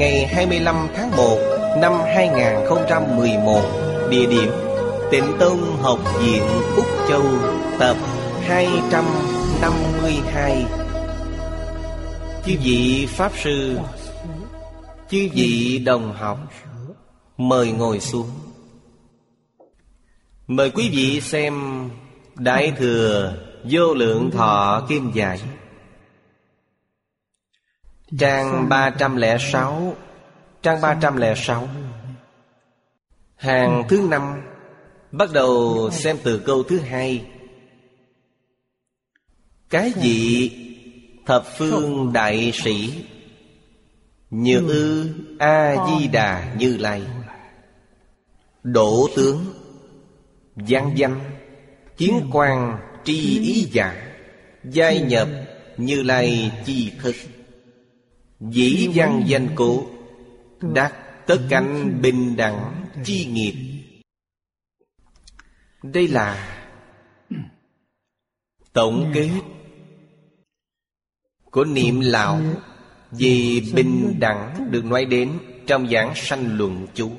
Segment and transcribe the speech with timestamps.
[0.00, 1.38] ngày 25 tháng 1
[1.80, 3.62] năm 2011
[4.10, 4.50] Địa điểm
[5.10, 6.42] Tịnh Tông Học viện
[6.76, 7.22] Úc Châu,
[7.78, 7.96] Tập
[8.40, 10.66] 252
[12.46, 13.78] Chư vị Pháp Sư,
[15.10, 16.38] Chư vị đồng học,
[17.36, 18.30] Mời ngồi xuống.
[20.46, 21.54] Mời quý vị xem
[22.34, 23.34] Đại Thừa
[23.70, 25.40] Vô Lượng Thọ Kim Giải.
[28.18, 29.96] Trang 306
[30.62, 31.68] Trang 306
[33.36, 34.42] Hàng thứ năm.
[35.12, 37.24] Bắt đầu xem từ câu thứ hai.
[39.70, 40.50] Cái gì,
[41.26, 43.04] Thập phương đại sĩ?
[44.30, 45.08] Nhược ư,
[45.38, 47.02] A-di-đà như lai.
[48.62, 49.44] Đổ tướng
[50.56, 51.20] Giang danh
[51.96, 54.14] Kiến quan tri ý giả,
[54.64, 55.28] Giai nhập
[55.76, 57.14] như lai chi thực
[58.40, 59.86] Dĩ văn danh cụ
[60.60, 60.94] Đắc
[61.26, 63.54] tất cảnh bình đẳng chi nghiệp.
[65.82, 66.56] Đây là
[68.72, 69.40] Tổng kết
[71.44, 72.40] Của niệm lão
[73.10, 77.12] Vì bình đẳng được nói đến Trong giảng sanh luận chú.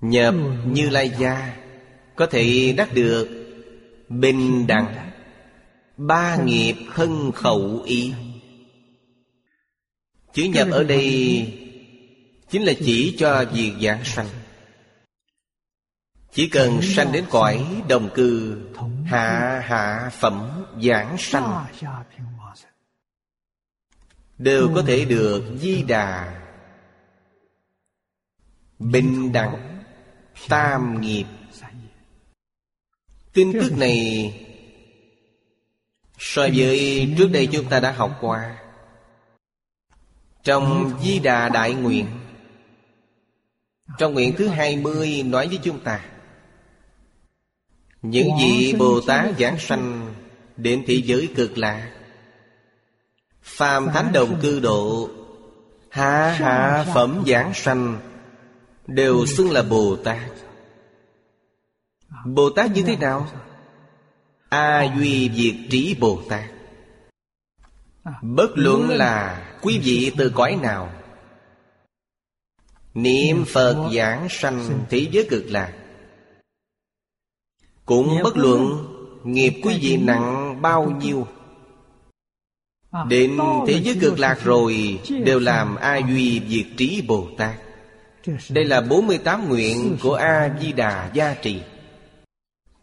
[0.00, 0.34] Nhập
[0.66, 1.56] như lai gia
[2.16, 3.40] Có thể đắc được
[4.08, 5.10] Bình đẳng,
[5.96, 8.14] Ba nghiệp thân khẩu ý.
[10.32, 11.46] Chữ nhập ở đây
[12.50, 14.28] Chính là chỉ cho việc giảng sanh.
[16.32, 18.58] Chỉ cần sanh đến cõi đồng cư,
[19.04, 21.66] Hạ hạ phẩm giảng sanh,
[24.38, 26.40] Đều có thể được di đà.
[28.78, 29.82] Bình đẳng,
[30.48, 31.26] Tam nghiệp.
[33.32, 34.32] Tin tức này
[36.18, 38.69] So với trước đây chúng ta đã học qua.
[40.44, 42.06] Trong Di Đà Đại Nguyện,
[43.98, 46.00] Trong nguyện thứ 20 nói với chúng ta,
[48.02, 50.14] Những vị Bồ Tát giảng sanh
[50.56, 51.90] Đến thế giới cực lạ,
[53.42, 55.10] Phàm Thánh Đồng Cư Độ
[55.90, 57.98] Hạ hạ phẩm giảng sanh
[58.86, 60.30] Đều xưng là Bồ Tát
[62.26, 63.28] Bồ Tát như thế nào?
[64.48, 66.44] A Duy Diệt Trí Bồ Tát
[68.22, 70.92] Bất luận là quý vị từ cõi nào?
[72.94, 75.72] Niệm Phật giảng sanh thế giới cực lạc.
[77.84, 78.86] Cũng bất luận
[79.24, 81.26] nghiệp quý vị nặng bao nhiêu.
[83.08, 87.54] Đến thế giới cực lạc rồi Đều làm A Duy Diệt Trí Bồ Tát.
[88.48, 91.60] Đây là 48 nguyện của A-di-đà gia trì.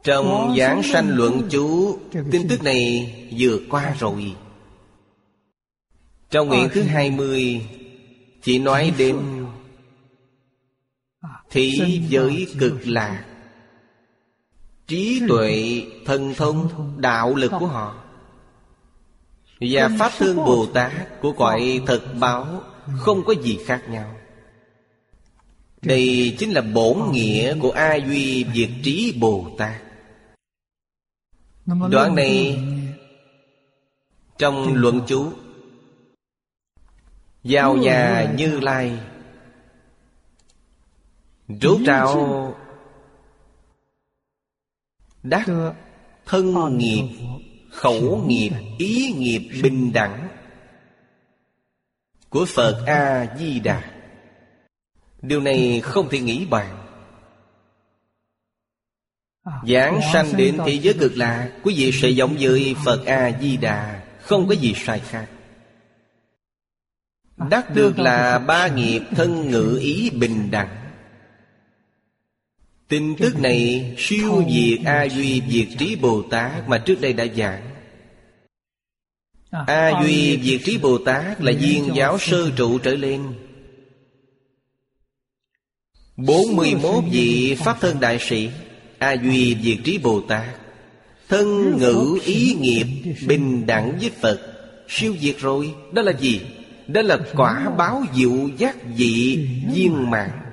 [0.03, 1.97] Trong giảng sanh luận chú
[2.31, 4.35] Tin tức này vừa qua rồi
[6.29, 7.67] Trong nguyện thứ 20
[8.41, 9.45] Chỉ nói đến
[11.49, 11.71] Thế
[12.09, 13.25] giới cực lạc.
[14.87, 18.03] Trí tuệ, thần thông, đạo lực của họ.
[19.59, 22.63] Và Pháp Thương Bồ Tát của cõi thật báo
[22.97, 24.17] Không có gì khác nhau.
[25.81, 29.81] Đây chính là bổn nghĩa của A Duy Diệt Trí Bồ Tát.
[31.65, 32.59] Đoạn này
[34.37, 35.31] Trong luận chú
[37.47, 38.99] Giao nhà Như Lai.
[41.47, 42.55] Rốt trao
[45.23, 45.45] Đắc
[46.25, 47.03] thân nghiệp
[47.71, 50.27] Khẩu nghiệp Ý nghiệp bình đẳng.
[52.29, 53.81] Của Phật A-di-đà.
[55.21, 56.83] Điều này không thể nghĩ bàn.
[59.67, 64.47] Giảng sanh đến thế giới cực lạc Quý vị sẽ giống với Phật A-di-đà Không
[64.47, 65.27] có gì sai khác
[67.37, 70.87] Đắc được là ba nghiệp thân ngữ ý bình đẳng.
[72.87, 77.25] Tin tức này siêu diệt A Duy Diệt Trí Bồ Tát Mà trước đây đã
[77.37, 77.69] giảng.
[79.51, 83.23] A Duy Diệt Trí Bồ Tát là viên giáo sơ trụ trở lên.
[86.15, 88.49] 41 vị Pháp thân đại sĩ
[88.99, 90.55] A Duy Diệt Trí Bồ Tát.
[91.29, 94.39] Thân ngữ ý nghiệp Bình đẳng với Phật.
[94.89, 96.41] Siêu diệt rồi Đó là gì?
[96.87, 99.35] Đó là quả báo diệu giác dị
[99.73, 100.47] viên mạng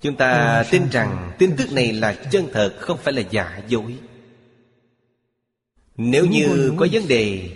[0.00, 3.98] Chúng ta tin rằng tin tức này là chân thật, Không phải là giả dối.
[5.96, 7.50] Nếu như có vấn đề,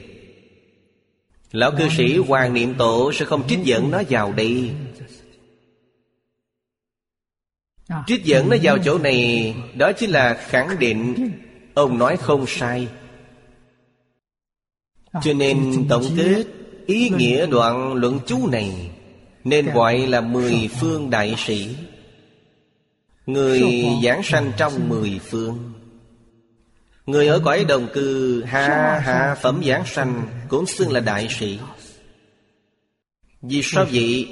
[1.53, 4.71] Lão cư sĩ Hoàng Niệm Tổ sẽ không trích dẫn nó vào đây.
[8.07, 11.31] Trích dẫn nó vào chỗ này, Đó chính là khẳng định
[11.75, 12.89] Ông nói không sai.
[15.23, 16.45] Cho nên tổng kết
[16.87, 18.91] Ý nghĩa đoạn luận chú này
[19.45, 21.77] Nên gọi là mười phương đại sĩ.
[23.27, 25.73] Người giảng sanh trong mười phương.
[27.07, 31.59] Người ở cõi đồng cư hạ hạ phẩm giảng sanh Cũng xưng là đại sĩ.
[33.43, 34.29] Vì sao vậy?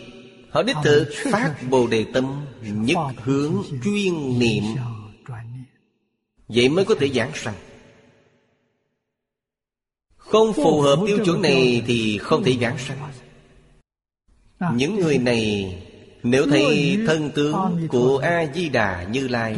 [0.51, 4.65] Họ đích thực phát bồ đề tâm Nhất hướng chuyên niệm.
[6.49, 7.55] Vậy mới có thể giảng sanh
[10.35, 12.99] Không phù hợp tiêu chuẩn này Thì không thể giảng sanh.
[14.77, 15.77] Những người này
[16.23, 19.57] Nếu thấy thân tướng của A-di-đà Như Lai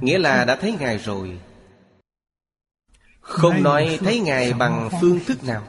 [0.00, 1.38] Nghĩa là đã thấy Ngài rồi.
[3.20, 5.62] Không nói thấy Ngài bằng phương thức nào.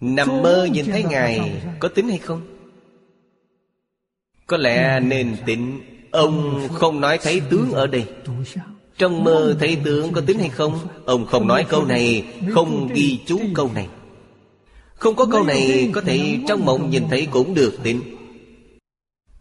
[0.00, 2.40] Nằm mơ nhìn thấy Ngài Có tính hay không?
[4.46, 5.80] Có lẽ nên tính
[6.10, 8.06] Ông không nói thấy tướng ở đây
[8.98, 10.78] trong mơ thấy tướng có tính hay không?
[11.04, 13.88] Ông không nói câu này, Không ghi chú câu này.
[14.94, 18.00] Không có câu này Có thể trong mộng nhìn thấy cũng được tính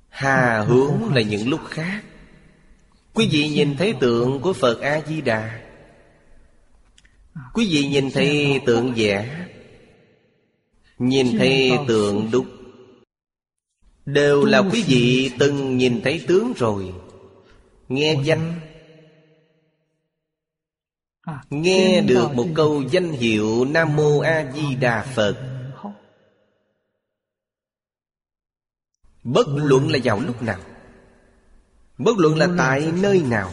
[0.10, 2.02] Hà hướng là những lúc khác.
[3.14, 5.60] Quý vị nhìn thấy tượng của Phật A-di-đà.
[7.54, 9.48] Quý vị nhìn thấy tượng vẽ.
[11.00, 12.46] Nhìn thấy tượng đúc.
[14.06, 16.94] Đều là quý vị từng nhìn thấy tướng rồi.
[17.90, 18.54] Nghe danh.
[21.50, 25.50] Nghe được một câu danh hiệu Nam Mô A Di Đà Phật.
[29.24, 30.60] Bất luận là vào lúc nào
[31.98, 33.52] Bất luận là tại nơi nào.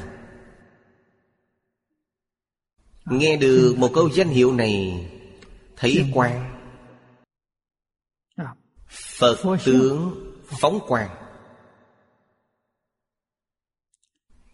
[3.05, 5.07] Nghe được một câu danh hiệu này
[5.77, 6.57] Thấy quan.
[9.19, 10.15] Phật tướng
[10.47, 11.11] phóng quang.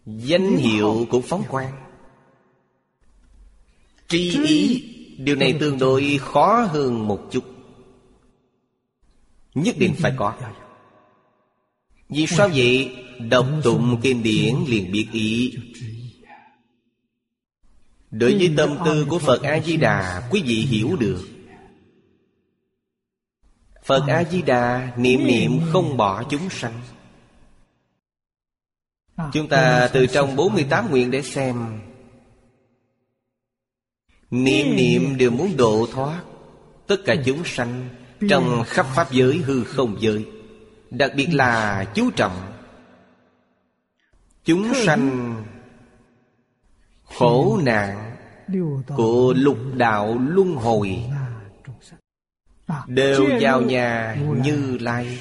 [0.05, 1.86] Danh hiệu cũng phóng quang
[4.07, 4.83] tri ý
[5.17, 7.43] điều này tương đối khó hơn một chút.
[9.55, 10.33] Nhất định phải có.
[12.09, 12.95] Vì sao vậy?
[13.19, 15.53] Đọc tụng kinh điển liền biết ý.
[18.11, 21.27] Đối với tâm tư của phật a di đà quý vị hiểu được.
[23.87, 26.81] Phật A-di-đà niệm niệm không bỏ chúng sanh.
[29.33, 31.79] Chúng ta từ trong 48 nguyện để xem
[34.31, 36.21] Niệm niệm đều muốn độ thoát.
[36.87, 37.89] Tất cả chúng sanh
[38.29, 40.25] Trong khắp Pháp giới hư không giới.
[40.89, 42.53] Đặc biệt là chú trọng.
[44.43, 45.35] Chúng sanh
[47.03, 48.15] Khổ nạn
[48.97, 50.99] Của lục đạo luân hồi
[52.87, 55.19] Đều vào nhà Như Lai.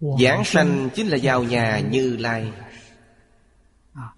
[0.00, 2.52] Giảng sanh chính là vào nhà Như Lai.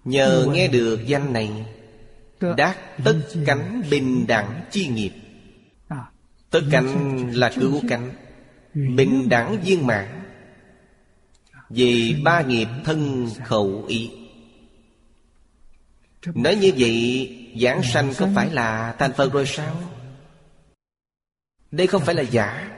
[0.05, 1.65] Nhờ nghe được danh này
[2.57, 5.11] Đắc tất cánh bình đẳng chi nghiệp.
[6.49, 8.11] Tất cánh là cứu cánh
[8.73, 10.23] Bình đẳng viên mãn.
[11.69, 14.11] Vì ba nghiệp thân khẩu ý.
[16.25, 19.81] Nói như vậy, Giảng sanh có phải là thành Phật rồi sao?
[21.71, 22.71] Đây không phải là giả.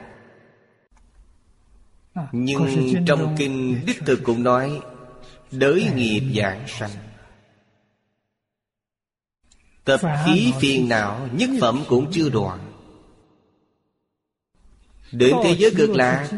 [2.32, 4.80] Nhưng trong kinh Đích Thực cũng nói,
[5.50, 6.90] Đới nghiệp giảng sanh.
[9.84, 12.58] Tập khí phiền não Nhất phẩm cũng chưa đoạn.
[15.12, 16.30] Đến thế giới cực lạc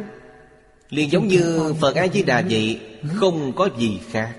[0.88, 2.80] liền giống như Phật A-di-đà vậy
[3.14, 4.36] Không có gì khác.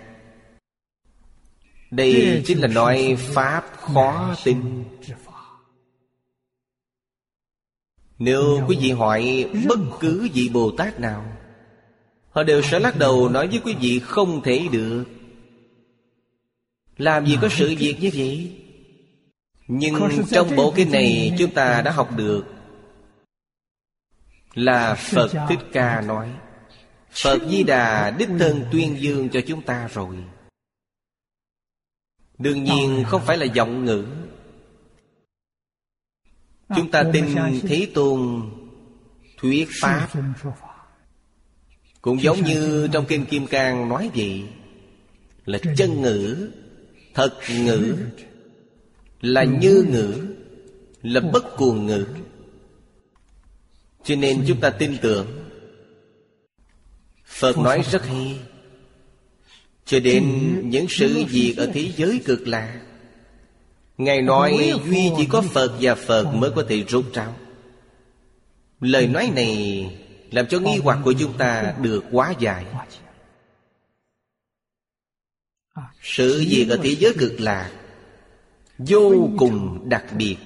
[1.91, 4.83] Đây chính là nói Pháp khó tin.
[8.19, 11.25] Nếu quý vị hỏi bất cứ vị Bồ Tát nào
[12.29, 15.03] Họ đều sẽ lắc đầu nói với quý vị không thể được.
[16.97, 18.66] Làm gì có sự việc như vậy
[19.67, 19.95] Nhưng
[20.31, 22.45] trong bộ kinh này chúng ta đã học được
[24.53, 26.33] Là Phật Thích Ca nói
[27.23, 30.15] Phật Di Đà đích thân tuyên dương cho chúng ta rồi.
[32.37, 34.05] Đương nhiên không phải là giọng ngữ.
[36.75, 37.25] Chúng ta tin
[37.61, 38.49] Thế Tôn
[39.37, 40.07] Thuyết Pháp.
[42.01, 44.43] Cũng giống như trong Kinh Kim Cang nói vậy
[45.45, 46.51] Là chân ngữ
[47.13, 47.97] Thật ngữ
[49.21, 50.27] Là như ngữ
[51.01, 52.05] Là bất cuồng ngữ.
[54.03, 55.27] Cho nên chúng ta tin tưởng.
[57.25, 58.39] Phật nói rất hay.
[59.85, 60.23] Cho đến
[60.69, 62.81] những sự việc ở thế giới cực lạ
[63.97, 67.35] Ngài nói duy chỉ có Phật và Phật mới có thể rốt ráo.
[68.79, 69.85] Lời nói này
[70.31, 72.65] làm cho nghi hoặc của chúng ta được quá giải.
[76.01, 77.71] Sự việc ở thế giới cực lạc
[78.77, 80.37] Vô cùng đặc biệt.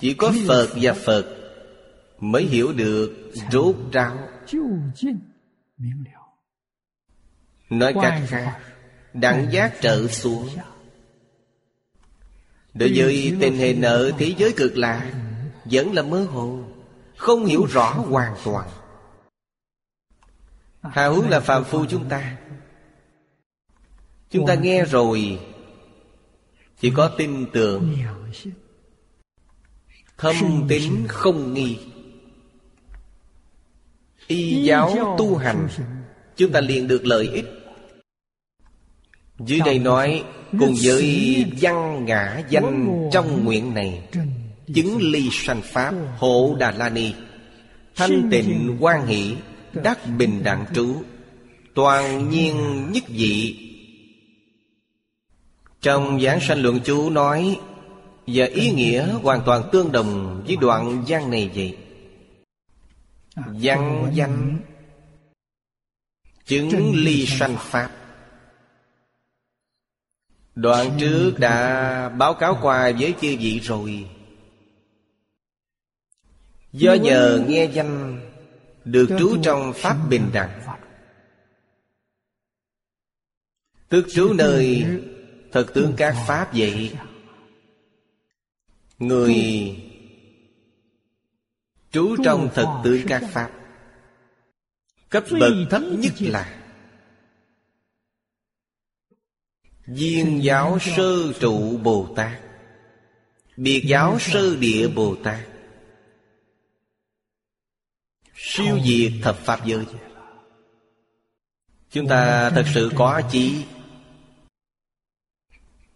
[0.00, 1.36] Chỉ có Phật và Phật
[2.20, 4.18] Mới hiểu được rốt ráo.
[7.70, 8.58] Nói cách khác
[9.12, 10.48] Đẳng giác trợ xuống.
[12.74, 15.12] Đối với tình hình ở thế giới cực lạ
[15.64, 16.58] Vẫn là mơ hồ
[17.16, 18.68] Không hiểu rõ hoàn toàn.
[20.82, 22.36] Hà huống là phàm phu chúng ta.
[24.30, 25.40] Chúng ta nghe rồi
[26.80, 27.96] chỉ có tin tưởng.
[30.18, 30.34] Thâm
[30.68, 31.78] tín không nghi.
[34.26, 35.68] Y giáo tu hành.
[36.36, 37.44] Chúng ta liền được lợi ích.
[39.38, 40.24] Dưới đây nói,
[40.58, 44.08] Cùng với văn ngã danh trong nguyện này,
[44.74, 47.14] Chứng ly sanh pháp hộ Đà La Ni,
[47.96, 49.34] Thanh tịnh quan hỷ,
[49.72, 51.02] Đắc bình đẳng trú,
[51.74, 53.69] Toàn nhiên nhất dị
[55.80, 57.60] trong giảng sanh luận chú nói
[58.26, 61.78] Và ý nghĩa hoàn toàn tương đồng với đoạn văn này vậy.
[63.36, 64.58] Văn danh
[66.44, 67.90] Chứng ly sanh Pháp.
[70.54, 74.08] Đoạn trước đã báo cáo qua với chư vị rồi.
[76.72, 78.20] Do nhờ nghe danh
[78.84, 80.60] Được trú trong Pháp bình đẳng.
[83.88, 84.84] Tức trú nơi
[85.52, 86.92] Thật tướng các Pháp vậy?
[88.98, 89.36] Người
[91.90, 93.50] Trú trong thật tướng các Pháp.
[95.08, 96.56] Cấp bậc thấp nhất là
[99.86, 102.40] Viên giáo sơ trụ Bồ Tát.
[103.56, 105.46] Biệt giáo sơ địa Bồ Tát.
[108.34, 109.84] Siêu diệt thập Pháp giới.
[111.90, 113.64] Chúng ta thật sự có chí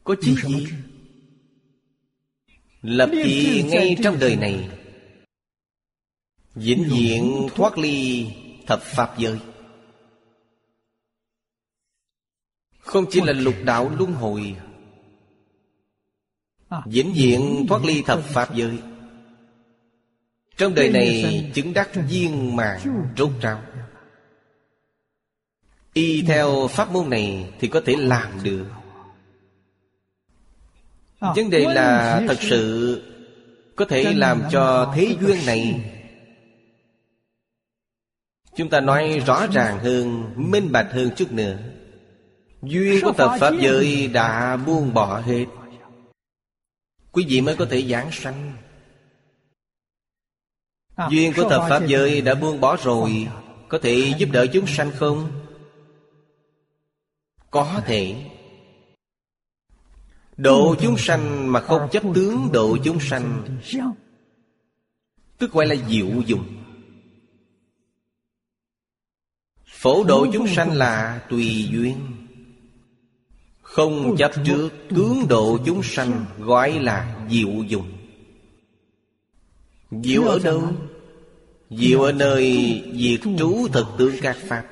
[0.04, 0.66] Có chí gì?
[2.82, 4.70] Lập chí ngay trong đời này.
[6.54, 8.26] Vĩnh viễn thoát ly
[8.66, 9.38] thập Pháp giới.
[12.78, 14.56] Không chỉ là lục đạo luân hồi.
[16.86, 18.78] Vĩnh viễn thoát ly thập Pháp giới.
[20.56, 23.62] Trong đời này chứng đắc viên mạng rốt ráo.
[25.92, 28.66] Y theo pháp môn này thì có thể làm được
[31.36, 33.02] Vấn đề là thật sự
[33.76, 35.90] Có thể làm cho thế duyên này.
[38.56, 41.58] Chúng ta nói rõ ràng hơn Minh bạch hơn chút nữa.
[42.62, 45.46] Duyên của thập Pháp giới đã buông bỏ hết.
[47.12, 48.52] Quý vị mới có thể giảng sanh.
[51.10, 53.28] Duyên của thập Pháp giới đã buông bỏ rồi.
[53.68, 55.30] Có thể giúp đỡ chúng sanh không?
[57.50, 58.14] Có thể
[60.36, 63.58] Độ chúng sanh mà không chấp tướng độ chúng sanh.
[65.38, 66.44] Tức gọi là diệu dụng
[69.66, 71.96] Phổ độ chúng sanh là tùy duyên.
[73.62, 77.92] Không chấp trước tướng độ chúng sanh Gọi là diệu dụng
[79.90, 80.72] Diệu ở đâu?
[81.70, 84.64] Diệu ở nơi diệt trú thực tướng các Pháp.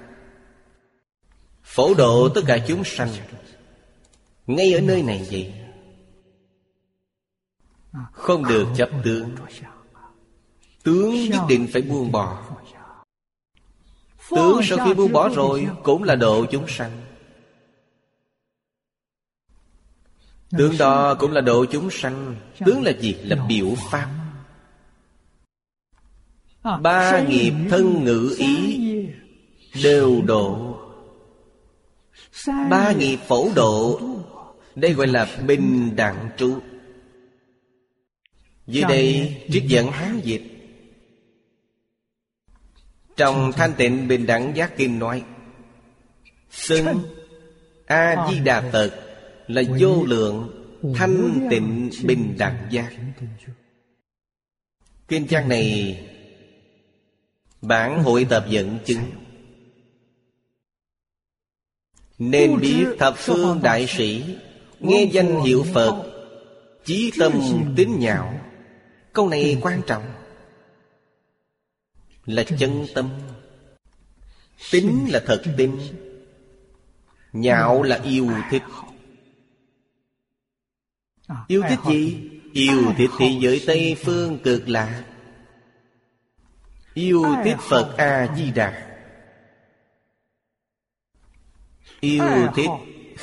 [1.62, 3.08] Phổ độ tất cả chúng sanh
[4.46, 5.54] ngay ở nơi này vậy?
[8.12, 9.30] Không được chấp tướng.
[10.82, 12.42] Tướng nhất định phải buông bỏ.
[14.30, 17.00] Tướng sau khi buông bỏ rồi, Cũng là độ chúng sanh.
[20.50, 22.36] Tướng đó cũng là độ chúng sanh.
[22.64, 23.14] Tướng là gì?
[23.14, 24.08] Là biểu pháp.
[26.82, 28.78] Ba nghiệp thân ngữ ý
[29.82, 30.78] Đều độ.
[32.46, 34.00] Ba nghiệp phổ độ
[34.74, 36.58] đây gọi là bình đẳng trú
[38.66, 40.42] Dưới đây trích dẫn hán dịch
[43.16, 45.24] Trong Thanh Tịnh Bình Đẳng Giác Kim nói
[46.50, 46.86] Xưng
[47.86, 48.90] A-di-đà Phật
[49.46, 50.62] Là vô lượng
[50.94, 52.92] Thanh tịnh bình đẳng giác.
[55.08, 56.00] Kinh trang này
[57.62, 59.02] Bản hội tập dẫn chứng.
[62.18, 64.36] Nên biết thập phương đại sĩ
[64.82, 66.04] Nghe danh hiệu Phật,
[66.84, 67.32] Chí tâm
[67.76, 68.40] tín nhạo
[69.12, 70.04] Câu này quan trọng.
[72.26, 73.10] Là chân tâm.
[74.70, 75.78] Tính là thật tin.
[77.32, 78.62] Nhạo là yêu thích.
[81.48, 82.30] Yêu thích gì?
[82.52, 85.04] Yêu thích thế giới Tây Phương cực lạ
[86.94, 88.98] Yêu thích Phật A-di-đà
[92.00, 92.24] Yêu
[92.54, 92.70] thích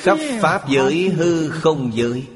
[0.00, 2.26] khắp Pháp giới hư không giới.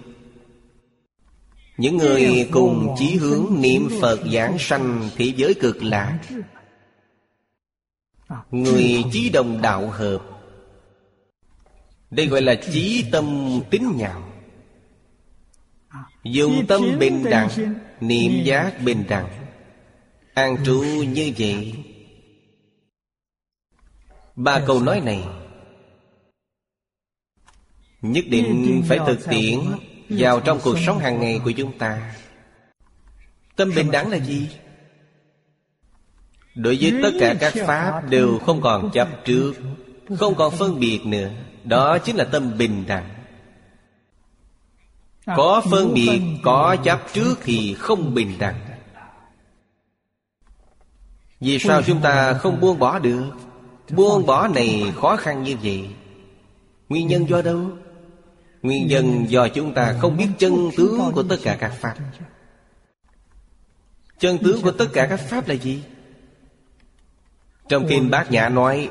[1.76, 6.18] Những người cùng chí hướng niệm Phật giảng sanh thế giới cực lạc
[8.50, 10.18] Người chí đồng đạo hợp.
[12.10, 14.22] Đây gọi là chí tâm tín nhạo.
[16.24, 19.28] Dùng tâm bình đẳng, Niệm giác bình đẳng.
[20.34, 21.74] An trú như vậy.
[24.36, 25.24] Ba câu nói này
[28.04, 29.60] Nhất định phải thực tiễn
[30.08, 32.14] Vào trong cuộc sống hàng ngày của chúng ta.
[33.56, 34.48] Tâm bình đẳng là gì?
[36.54, 39.54] Đối với tất cả các Pháp Đều không còn chấp trước
[40.16, 41.30] Không còn phân biệt nữa.
[41.64, 43.08] Đó chính là tâm bình đẳng.
[45.36, 48.60] Có phân biệt Có chấp trước thì không bình đẳng.
[51.40, 53.30] Vì sao chúng ta không buông bỏ được?
[53.90, 55.88] Buông bỏ này khó khăn như vậy.
[56.88, 57.70] Nguyên nhân do đâu
[58.64, 61.94] Nguyên nhân do chúng ta không biết chân tướng của tất cả các Pháp.
[64.18, 65.82] Chân tướng của tất cả các Pháp là gì?
[67.68, 68.90] Trong Kinh Bát Nhã nói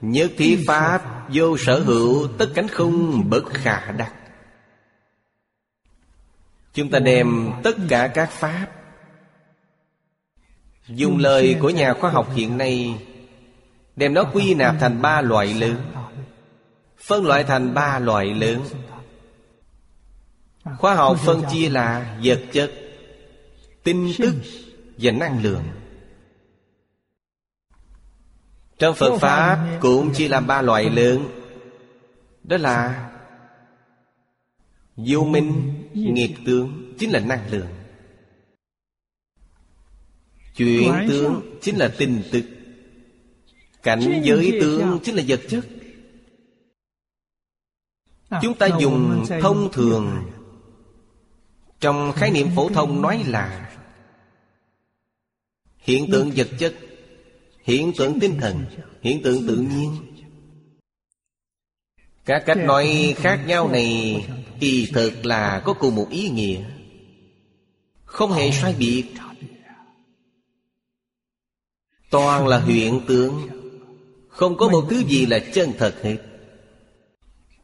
[0.00, 4.12] Nhất thiết Pháp vô sở hữu Tất cánh không bất khả đắc.
[6.74, 8.66] Chúng ta đem tất cả các pháp.
[10.88, 13.00] Dùng lời của nhà khoa học hiện nay
[13.96, 15.76] Đem nó quy nạp thành ba loại lớn.
[16.98, 18.60] Phân loại thành ba loại lớn
[20.64, 22.72] Khoa học phân chia là vật chất
[23.82, 24.34] Tin tức
[24.98, 25.62] và năng lượng.
[28.78, 31.28] Trong Phật Pháp cũng chia làm ba loại lớn.
[32.44, 33.10] Đó là
[34.96, 37.68] Vô minh, nghiệp tướng chính là năng lượng.
[40.56, 42.44] Chuyển tướng chính là tình tức.
[43.82, 45.66] Cảnh giới tướng chính là vật chất.
[48.42, 50.30] Chúng ta dùng thông thường
[51.84, 53.70] trong khái niệm phổ thông nói là
[55.78, 56.74] Hiện tượng vật chất,
[57.62, 58.64] Hiện tượng tinh thần,
[59.02, 59.96] Hiện tượng tự nhiên.
[62.24, 64.24] Các cách nói khác nhau này
[64.60, 66.64] Kỳ thực là có cùng một ý nghĩa.
[68.04, 69.04] Không hề sai biệt.
[72.10, 73.48] Toàn là hiện tượng,
[74.28, 76.16] Không có một thứ gì là chân thật hết.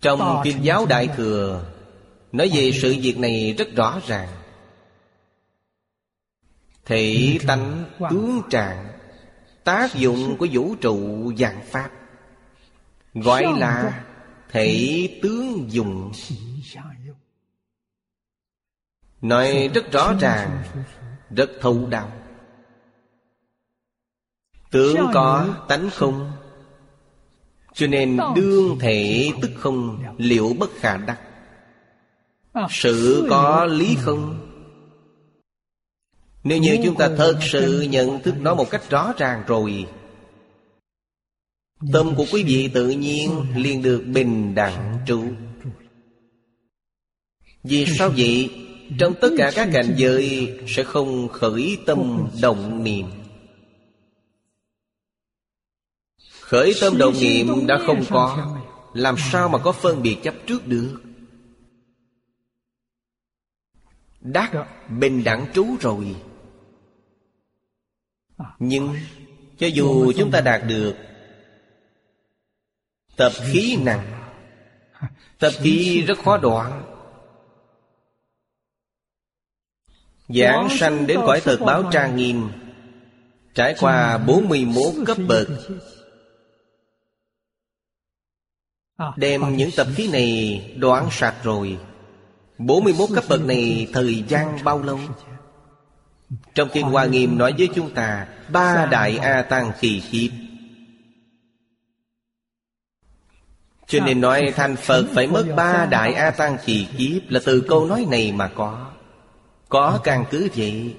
[0.01, 1.65] Trong Kinh giáo Đại Thừa
[2.33, 4.29] Nói về sự việc này rất rõ ràng.
[6.85, 8.87] Thị tánh tướng trạng,
[9.65, 11.91] Tác dụng của vũ trụ dạng Pháp.
[13.15, 14.05] Gọi là
[14.49, 16.13] thể tướng dùng
[19.21, 20.63] Nói rất rõ ràng,
[21.31, 22.13] Rất thấu đạo
[24.71, 26.33] Tướng có tánh không,
[27.75, 31.30] Cho nên đương thể tức không Liệu bất khả đắc.
[32.71, 34.47] Sự có lý không?
[36.45, 39.87] Nếu như chúng ta thật sự nhận thức nó một cách rõ ràng rồi
[41.93, 45.25] Tâm của quý vị tự nhiên liền được bình đẳng trụ.
[47.63, 48.51] Vì sao vậy?
[48.99, 53.07] Trong tất cả các cảnh giới Sẽ không khởi tâm động niệm.
[56.41, 58.57] Khởi tâm động niệm đã không có.
[58.95, 61.01] Làm sao mà có phân biệt chấp trước được
[64.21, 64.53] Đắc
[64.89, 66.17] bình đẳng trú rồi.
[68.59, 68.97] Nhưng
[69.59, 70.97] cho dù chúng ta đạt được
[73.17, 74.33] Tập khí nặng
[75.39, 76.85] Tập khí rất khó đoạn.
[80.29, 82.49] Giảng sanh đến cõi thật báo trang nghiêm
[83.55, 85.49] Trải qua 41 cấp bậc.
[89.17, 91.79] Đem những tập khí này đoạn sạch rồi
[92.67, 94.99] 41 cấp bậc này thời gian bao lâu?
[96.55, 100.31] Trong Kinh Hoa Nghiêm nói với chúng ta, Ba đại A Tăng kỳ kiếp
[103.87, 107.61] Cho nên nói thành Phật phải mất ba đại A Tăng kỳ kiếp Là từ
[107.69, 108.91] câu nói này mà có.
[109.69, 110.95] Có căn cứ vậy.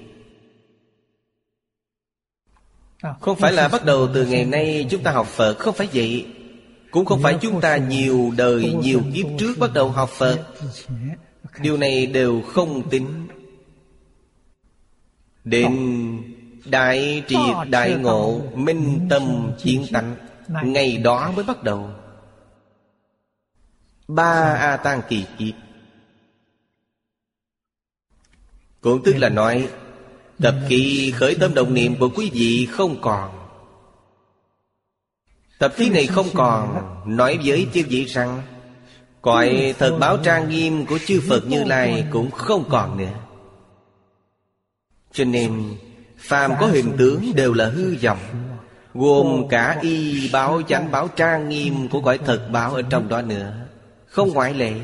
[3.20, 6.26] Không phải là bắt đầu từ ngày nay chúng ta học Phật, Không phải vậy.
[6.90, 10.46] Cũng không phải chúng ta nhiều đời, nhiều kiếp trước bắt đầu học Phật.
[11.60, 13.28] Điều này đều không tính.
[15.44, 15.78] Đến
[16.64, 20.16] Đại triệt đại ngộ Minh tâm chiến tánh.
[20.64, 21.90] Ngày đó mới bắt đầu.
[24.08, 25.54] Ba A Tăng kỳ kiếp
[28.80, 29.68] Cũng tức là nói
[30.42, 33.48] Tập khí khởi tâm động niệm của quý vị không còn.
[35.58, 36.84] Tập khí này không còn
[37.16, 38.42] Nói với chư vị rằng
[39.22, 43.14] Cõi thật báo trang nghiêm của chư Phật Như Lai Cũng không còn nữa.
[45.12, 45.74] Cho nên,
[46.18, 48.18] Phàm có hình tướng đều là hư vọng,
[48.94, 53.22] Gồm cả y báo chánh báo trang nghiêm Của cõi thật báo ở trong đó
[53.22, 53.66] nữa.
[54.06, 54.74] Không ngoại lệ.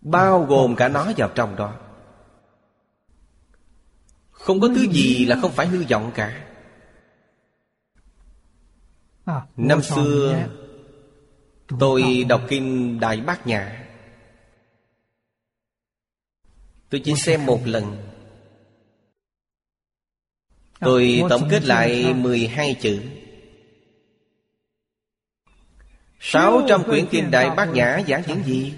[0.00, 1.72] Bao gồm cả nó vào trong đó.
[4.30, 6.44] Không có thứ gì là không phải hư vọng cả.
[9.56, 10.46] Năm xưa
[11.80, 13.86] Tôi đọc kinh Đại Bát Nhã.
[16.90, 17.96] Tôi chỉ xem một lần.
[20.80, 23.02] Tôi tổng kết lại 12 chữ.
[26.20, 28.74] 600 quyển kinh Đại Bát Nhã giảng những gì?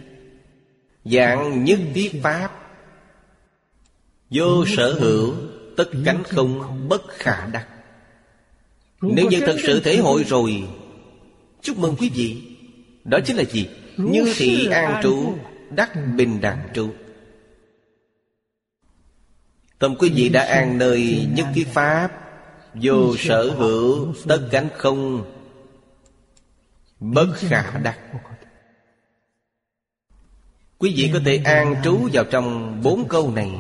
[1.05, 2.51] Dạng nhất thiết Pháp.
[4.31, 5.35] Vô sở hữu
[5.77, 7.69] Tất cánh không bất khả đắc.
[9.01, 10.69] Nếu như thật sự thể hội rồi
[11.63, 12.54] Chúc mừng quý vị
[13.05, 13.69] Đó chính là gì?
[13.97, 15.35] Như thị an trụ
[15.71, 16.91] Đắc bình đẳng trụ
[19.79, 22.11] Tâm quý vị đã an nơi nhất thiết Pháp
[22.75, 25.25] Vô sở hữu tất cánh không
[27.01, 27.99] Bất khả đắc.
[30.79, 33.51] Quý vị có thể an trú vào trong bốn câu này.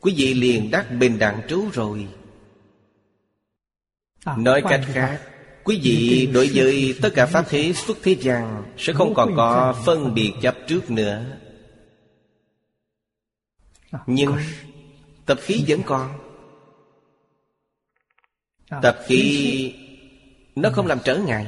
[0.00, 2.08] Quý vị liền đắc bình đẳng trú rồi.
[4.36, 5.20] Nói cách khác
[5.66, 9.82] Quý vị đối với tất cả Pháp thế xuất thế gian Sẽ không còn có
[9.86, 11.38] phân biệt chấp trước nữa.
[14.06, 14.32] Nhưng
[15.26, 16.18] Tập khí vẫn còn.
[18.82, 19.74] Tập khí
[20.56, 21.46] Nó không làm trở ngại.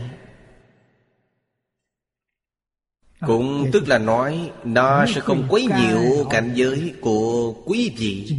[3.27, 8.37] Cũng tức là nói Nó sẽ không quấy nhiễu cảnh giới của quý vị.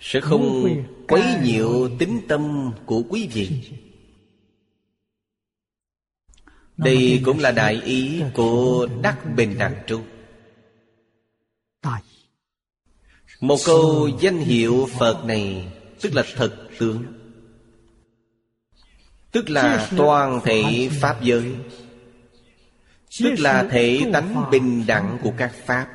[0.00, 0.76] Sẽ không
[1.08, 3.50] quấy nhiễu tính tâm của quý vị.
[6.76, 10.00] Đây cũng là đại ý của Đắc Bình Đẳng Trụ
[13.40, 17.04] Một câu danh hiệu Phật này Tức là thật tướng.
[19.32, 21.54] Tức là toàn thể Pháp giới.
[23.20, 25.88] Tức là thể tánh bình đẳng của các Pháp.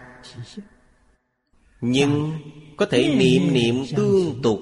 [1.82, 2.32] Nhưng
[2.78, 4.60] có thể niệm niệm tương tục.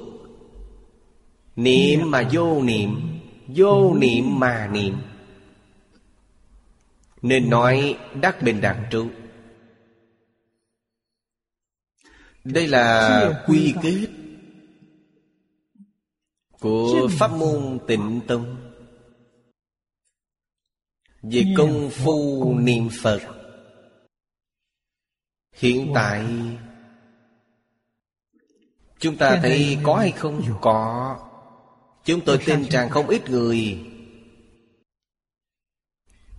[1.56, 4.96] Niệm mà vô niệm Vô niệm mà niệm
[7.22, 9.10] nên nói đắc bình đẳng trụ.
[12.44, 14.08] Đây là quy kết
[16.60, 18.72] Của pháp môn tịnh tông.
[21.22, 23.20] Về công phu niệm Phật,
[25.54, 26.26] Hiện tại
[29.00, 30.42] Chúng ta thấy có hay không?
[30.62, 31.18] Có.
[32.04, 33.86] Chúng tôi tin rằng không ít người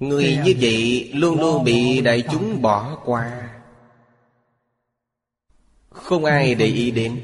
[0.00, 3.50] Người như vậy luôn luôn bị đại chúng bỏ qua.
[5.90, 7.20] Không ai để ý đến.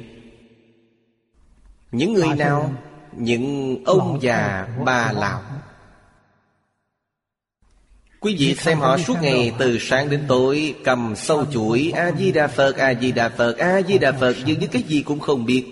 [1.92, 2.72] Những người nào?
[3.12, 5.42] Những ông già bà lão.
[8.20, 12.76] Quý vị xem họ suốt ngày từ sáng đến tối Cầm sâu chuỗi A-di-đà Phật,
[12.76, 15.64] A-di-đà Phật, A-di-đà Phật Dường như cái gì cũng không biết.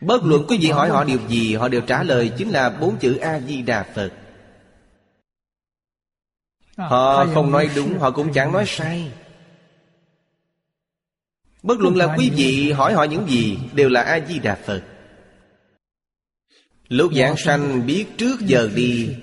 [0.00, 2.96] Bất luận quý vị hỏi họ điều gì Họ đều trả lời chính là bốn
[2.96, 4.12] chữ A-di-đà Phật
[6.76, 9.12] Họ không nói đúng Họ cũng chẳng nói sai.
[11.62, 14.82] Bất luận là quý vị hỏi họ những gì Đều là A-di-đà Phật.
[16.88, 19.16] Lúc giảng sanh biết trước giờ đi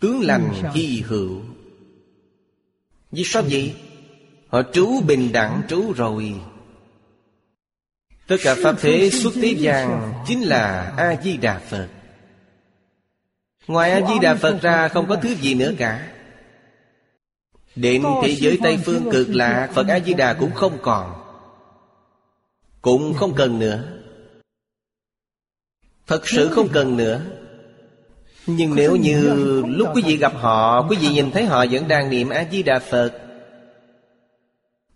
[0.00, 1.42] Tướng lành hy hữu.
[3.12, 3.74] Vì sao vậy?
[4.48, 6.34] Họ trú bình đẳng trú rồi.
[8.26, 11.88] Tất cả Pháp thế xuất thế gian Chính là A-di-đà Phật
[13.66, 16.12] Ngoài A-di-đà Phật ra không có thứ gì nữa cả.
[17.76, 21.22] Đến thế giới Tây Phương cực lạc Phật A-di-đà cũng không còn.
[22.82, 23.84] Cũng không cần nữa.
[26.06, 27.20] Thật sự không cần nữa.
[28.46, 29.34] Nhưng nếu như
[29.66, 33.12] lúc quý vị gặp họ Quý vị nhìn thấy họ vẫn đang niệm A-di-đà Phật.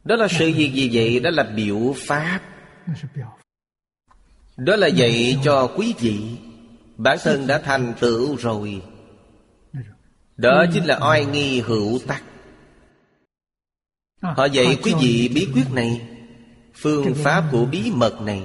[0.05, 1.21] Đó là sự gì gì vậy?
[1.21, 2.41] Đó là biểu pháp.
[4.57, 6.21] Đó là dạy cho quý vị
[7.03, 8.83] Bản thân đã thành tựu rồi.
[10.37, 12.23] Đó chính là oai nghi hữu tắc.
[14.23, 16.09] Họ dạy quý vị bí quyết này,
[16.75, 18.43] Phương pháp của bí mật này,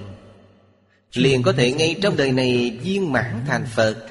[1.13, 4.07] Liền có thể ngay trong đời này viên mãn thành Phật.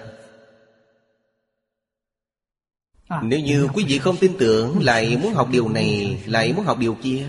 [3.23, 6.79] Nếu như quý vị không tin tưởng, Lại muốn học điều này, Lại muốn học
[6.79, 7.27] điều kia.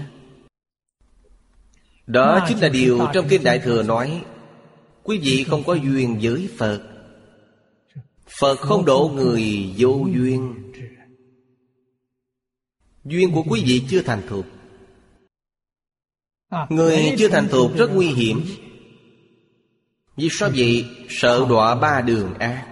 [2.07, 4.23] Đó chính là điều trong Kinh Đại Thừa nói,
[5.03, 6.94] Quý vị không có duyên với Phật.
[8.39, 10.55] Phật không độ người vô duyên.
[13.05, 14.45] Duyên của quý vị chưa thành thục.
[16.69, 18.45] Người chưa thành thục rất nguy hiểm.
[20.17, 20.85] Vì sao vậy?
[21.09, 22.67] Sợ đọa ba đường ác.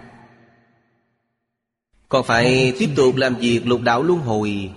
[2.10, 4.72] Còn phải tiếp tục làm việc lục đạo luân hồi.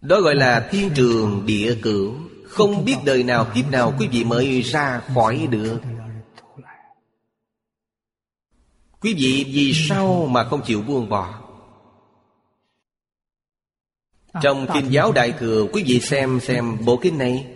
[0.00, 2.14] Đó gọi là thiên trường địa cửu.
[2.44, 5.78] Không biết đời nào kiếp nào quý vị mới ra khỏi được.
[9.02, 11.38] Quý vị vì sao mà không chịu buông bỏ?
[14.42, 17.46] Trong Kinh giáo Đại Thừa Quý vị xem xem bộ kinh này.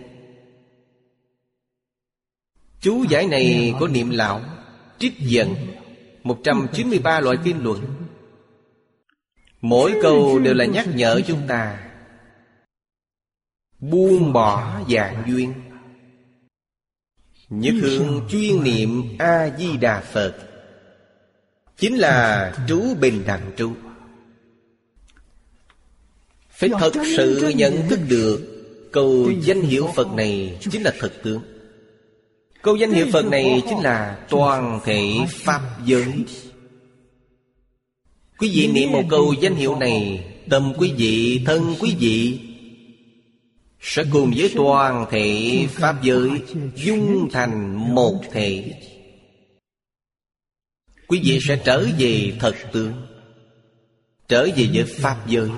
[2.81, 4.41] Chú giải này của niệm lão
[4.99, 5.55] Trích dẫn
[6.23, 7.85] 193 loại kinh luận.
[9.61, 11.91] Mỗi câu đều là nhắc nhở chúng ta.
[13.79, 15.55] Buông bỏ dạng duyên.
[17.49, 20.56] Nhất hướng chuyên niệm A-di-đà Phật
[21.77, 23.73] Chính là trú bình đẳng trú
[26.51, 28.53] Phải thật sự nhận thức được
[28.93, 31.43] Câu danh hiệu Phật này chính là thật tướng.
[32.63, 36.25] Câu danh hiệu Phật này chính là toàn thể Pháp giới.
[38.39, 42.41] Quý vị niệm một câu danh hiệu này Tâm quý vị, thân quý vị
[43.81, 46.31] Sẽ cùng với toàn thể Pháp giới
[46.77, 48.73] Dung thành một thể
[51.09, 52.93] Quý vị sẽ trở về thật tướng.
[54.29, 55.51] Trở về với Pháp giới.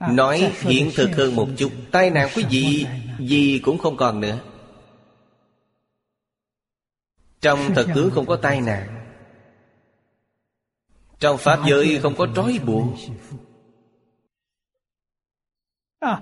[0.00, 2.86] Nói hiện thực hơn một chút, Tai nạn quý vị
[3.18, 4.38] Gì cũng không còn nữa.
[7.40, 8.94] Trong thật tướng không có tai nạn.
[11.18, 12.84] Trong Pháp giới không có trói buộc.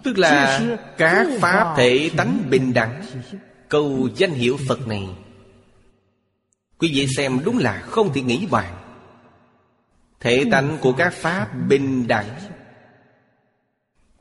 [0.05, 0.61] Tức là
[0.99, 3.07] các Pháp thể tánh bình đẳng.
[3.69, 5.09] Câu danh hiệu Phật này
[6.79, 8.77] Quý vị xem đúng là không thể nghĩ bàn.
[10.21, 12.39] Thể tánh của các Pháp bình đẳng.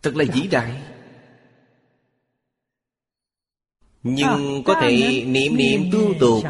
[0.04, 0.82] Thật là vĩ đại.
[4.04, 6.44] Nhưng có thể niệm niệm tương tục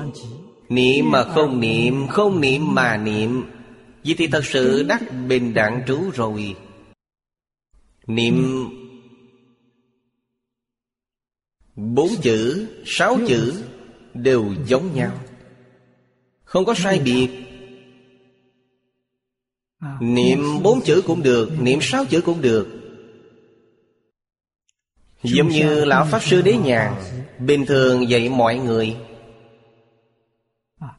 [0.69, 3.43] Niệm mà không niệm Không niệm mà niệm.
[4.05, 6.55] Vậy thì thật sự đắc bình đẳng trú rồi.
[8.07, 8.65] Niệm
[11.75, 13.63] Bốn chữ, sáu chữ.
[14.13, 15.11] Đều giống nhau
[16.55, 17.29] Không có sai biệt.
[19.99, 22.67] Niệm bốn chữ cũng được Niệm sáu chữ cũng được.
[25.23, 26.93] Giống như Lão Pháp Sư Đế Nhàn
[27.39, 28.95] Bình thường dạy mọi người.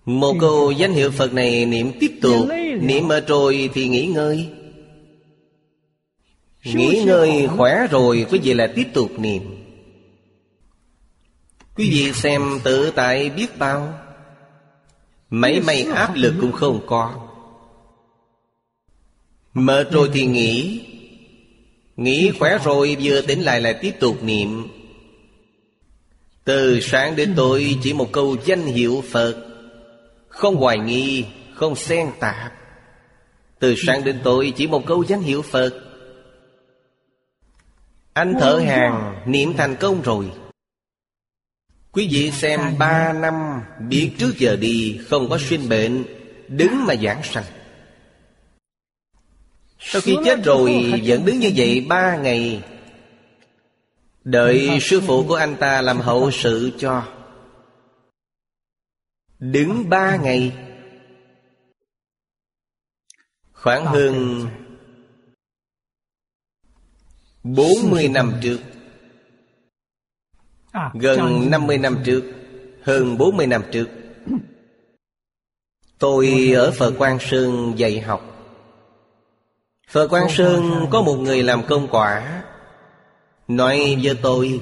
[0.05, 2.49] Một câu danh hiệu Phật này niệm tiếp tục.
[2.81, 4.49] Niệm mà rồi thì nghỉ ngơi.
[6.65, 9.43] Nghỉ ngơi khỏe rồi Quý vị lại tiếp tục niệm.
[11.77, 14.06] Quý vị xem tự tại biết bao
[15.31, 17.29] Mấy may áp lực cũng không có.
[19.55, 20.87] Mệt rồi thì nghỉ.
[21.97, 24.69] Nghĩ khỏe rồi vừa tỉnh lại lại tiếp tục niệm.
[26.45, 29.47] Từ sáng đến tối chỉ một câu danh hiệu Phật.
[30.29, 32.53] Không hoài nghi, không xen tạp.
[33.59, 35.71] Từ sáng đến tối chỉ một câu danh hiệu Phật.
[38.13, 40.31] Anh thở hàng niệm thành công rồi
[41.97, 46.05] Quý vị xem ba năm biết trước giờ đi Không có sinh bệnh
[46.49, 47.45] Đứng mà giảng sanh.
[49.79, 52.63] Sau khi chết rồi vẫn đứng như vậy ba ngày.
[54.25, 57.03] Đợi sư phụ của anh ta làm hậu sự cho.
[59.39, 60.53] Đứng ba ngày.
[63.53, 64.47] Khoảng hơn
[67.43, 68.59] bốn mươi năm trước
[70.95, 72.23] Gần năm mươi năm trước
[72.83, 73.89] Hơn bốn mươi năm trước
[75.99, 78.23] Tôi ở Phật Quang Sơn dạy học.
[79.91, 82.43] Phật Quang Sơn có một người làm công quả.
[83.49, 84.61] Nói với tôi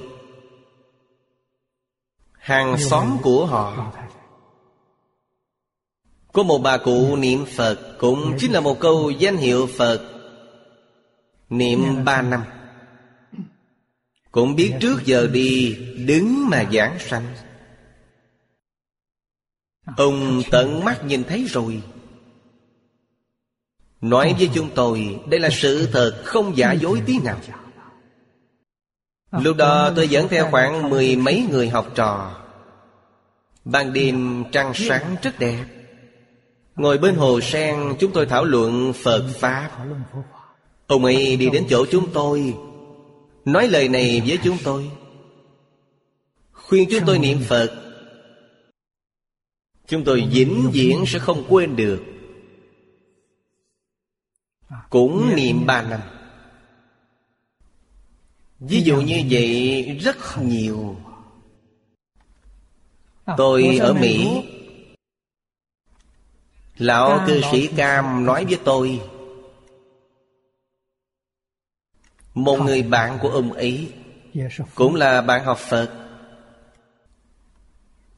[2.33, 3.93] Hàng xóm của họ.
[6.33, 10.01] Có một bà cụ niệm Phật Cũng chính là một câu danh hiệu Phật.
[11.49, 12.43] Niệm ba năm
[14.35, 17.35] cũng biết trước giờ đi, Đứng mà giảng sanh.
[19.97, 21.83] Ông tận mắt nhìn thấy rồi.
[24.01, 27.39] Nói với chúng tôi, Đây là sự thật không giả dối tí nào.
[29.31, 32.41] Lúc đó tôi dẫn theo khoảng mười mấy người học trò.
[33.65, 35.65] Ban đêm trăng sáng rất đẹp.
[36.77, 39.71] Ngồi bên hồ sen, chúng tôi thảo luận Phật Pháp.
[40.87, 42.55] Ông ấy đi đến chỗ chúng tôi.
[43.45, 44.91] Nói lời này với chúng tôi.
[46.53, 47.81] Khuyên chúng tôi niệm Phật.
[49.87, 52.03] Chúng tôi vĩnh viễn sẽ không quên được.
[54.91, 56.01] Cũng niệm ba năm.
[58.61, 60.97] Ví dụ như vậy rất nhiều.
[63.37, 64.43] Tôi ở Mỹ.
[66.79, 69.01] Lão cư sĩ Cam nói với tôi
[72.35, 73.93] Một người bạn của ông ấy
[74.75, 75.91] Cũng là bạn học Phật.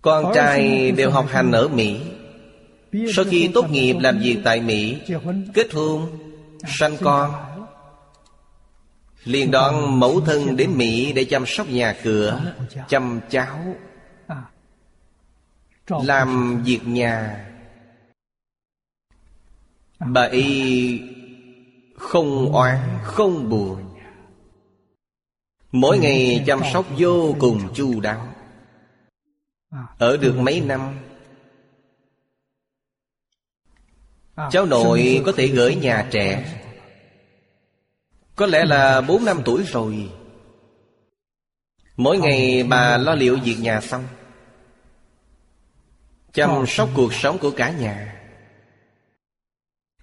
[0.02, 2.00] Con trai đều học hành ở Mỹ.
[3.14, 4.96] Sau khi tốt nghiệp làm việc tại Mỹ
[5.54, 6.08] Kết hôn
[6.66, 7.34] Sanh con.
[9.24, 12.54] liền đoạn mẫu thân đến Mỹ để chăm sóc nhà cửa
[12.88, 13.58] Chăm cháu.
[15.88, 17.46] Làm việc nhà.
[19.98, 21.00] Bà y
[21.96, 23.95] không oán, không buồn
[25.72, 28.28] Mỗi ngày chăm sóc vô cùng chu đáo.
[29.98, 30.98] Ở được mấy năm,
[34.50, 36.60] Cháu nội có thể gửi nhà trẻ.
[38.36, 40.10] Có lẽ là 4 năm tuổi rồi.
[41.96, 44.04] Mỗi ngày bà lo liệu việc nhà xong,
[46.32, 48.22] Chăm sóc cuộc sống của cả nhà.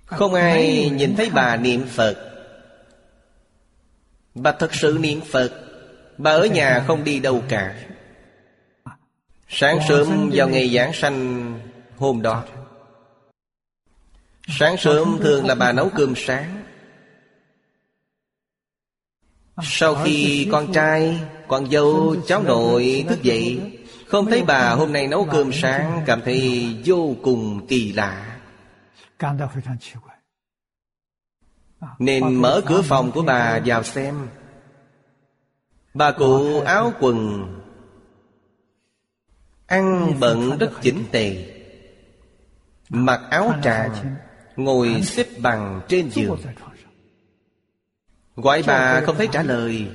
[0.06, 2.33] Không ai nhìn thấy bà niệm Phật.
[4.36, 5.52] Bà thật sự niệm Phật.
[6.18, 7.76] Bà ở nhà không đi đâu cả.
[9.48, 11.60] Sáng sớm vào ngày giảng sanh
[11.98, 12.44] hôm đó.
[14.48, 16.64] Sáng sớm thường là bà nấu cơm sáng.
[19.62, 23.60] Sau khi con trai, con dâu, cháu nội thức dậy
[24.08, 28.40] Không thấy bà hôm nay nấu cơm sáng Cảm thấy vô cùng kỳ lạ.
[32.00, 34.28] Nên mở cửa phòng của bà vào xem.
[35.94, 37.48] Bà cụ áo quần
[39.66, 41.46] Ăn bận rất chỉnh tề.
[42.90, 44.16] Mặc áo tràng
[44.56, 46.40] Ngồi xếp bằng trên giường.
[48.36, 49.88] Gọi bà không thấy trả lời.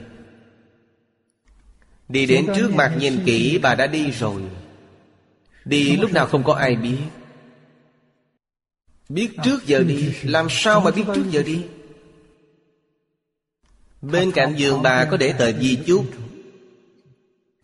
[2.09, 4.43] Đi đến trước mặt nhìn kỹ bà đã đi rồi.
[5.65, 6.99] Đi lúc nào không có ai biết.
[9.09, 11.67] Biết trước giờ đi Làm sao mà biết trước giờ đi
[14.03, 16.05] Bên cạnh giường bà có để tờ di chúc.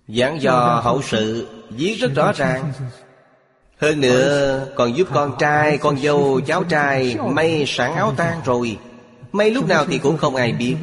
[0.08, 2.72] Giảng dò hậu sự, Viết rất rõ ràng.
[3.80, 8.78] Hơn nữa, còn giúp con trai, Con dâu, cháu trai May sẵn áo tang rồi.
[9.32, 10.76] May lúc nào thì cũng không ai biết.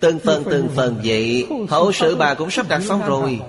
[0.00, 3.40] Từng phần từng phần vậy, Hậu sự bà cũng sắp đặt xong rồi.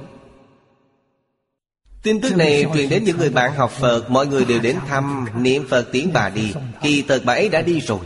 [2.04, 5.26] Tin tức này truyền đến những người bạn học Phật, Mọi người đều đến thăm,
[5.38, 6.54] Niệm Phật tiễn bà đi.
[6.82, 8.00] Kỳ thật bà ấy đã đi rồi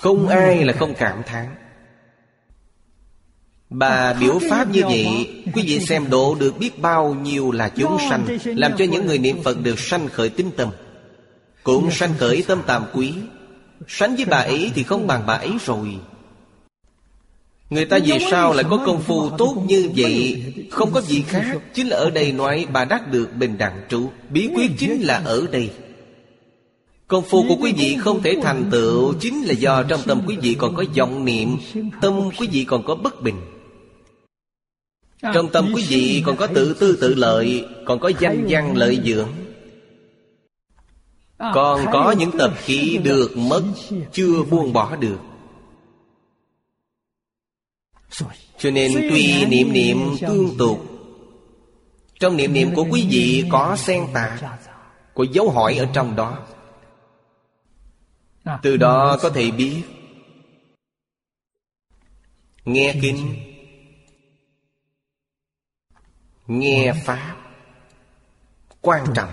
[0.00, 1.46] không ai là không cảm thán.
[3.70, 5.06] Bà biểu pháp như vậy
[5.54, 9.18] Quý vị xem độ được biết bao nhiêu là chúng sanh Làm cho những người
[9.18, 10.70] niệm Phật được sanh khởi tinh tâm.
[11.62, 13.14] Cũng sanh khởi tâm tàm quý.
[13.88, 15.98] Sánh với bà ấy thì không bằng bà ấy rồi.
[17.70, 21.44] Người ta vì sao lại có công phu tốt như vậy Không có gì khác
[21.74, 24.10] Chính là ở đây nói bà đắc được bình đẳng trụ.
[24.30, 25.70] Bí quyết chính là ở đây
[27.08, 30.36] Công phu của quý vị không thể thành tựu Chính là do trong tâm quý
[30.42, 31.56] vị còn có vọng niệm
[32.00, 33.40] Tâm quý vị còn có bất bình.
[35.34, 39.00] Trong tâm quý vị còn có tự tư tự lợi Còn có danh văn lợi
[39.04, 39.28] dưỡng.
[41.38, 43.62] Còn có những tập khí được mất
[44.12, 45.18] Chưa buông bỏ được.
[48.58, 50.84] Cho nên tuy niệm niệm tương tục
[52.20, 54.38] Trong niệm niệm của quý vị có xen tạp
[55.14, 56.38] Có dấu hỏi ở trong đó
[58.62, 59.82] Từ đó có thể biết.
[62.64, 63.48] Nghe kinh.
[66.48, 67.36] nghe pháp.
[68.80, 69.30] Quan trọng.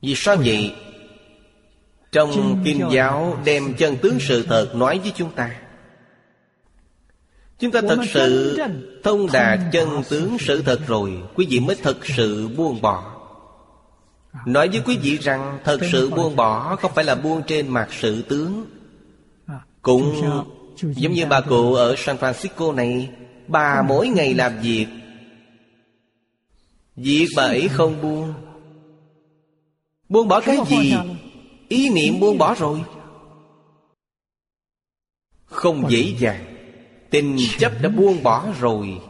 [0.00, 0.74] Vì sao vậy?
[2.12, 5.60] Trong Kinh giáo đem chân tướng sự thật nói với chúng ta.
[7.58, 8.58] Chúng ta thật sự
[9.04, 13.15] thông đạt chân tướng sự thật rồi Quý vị mới thật sự buông bỏ
[14.46, 17.88] Nói với quý vị rằng Thật sự buông bỏ không phải là buông trên mặt
[17.90, 18.66] sự tướng.
[19.82, 20.22] Cũng
[20.80, 23.10] giống như bà cụ ở San Francisco này
[23.48, 24.86] Bà mỗi ngày làm việc.
[26.96, 28.34] Việc bà ấy không buông.
[30.08, 30.94] Buông bỏ cái gì?
[31.68, 32.82] Ý niệm buông bỏ rồi.
[35.44, 36.44] Không dễ dàng.
[37.10, 39.00] Tình chấp đã buông bỏ rồi.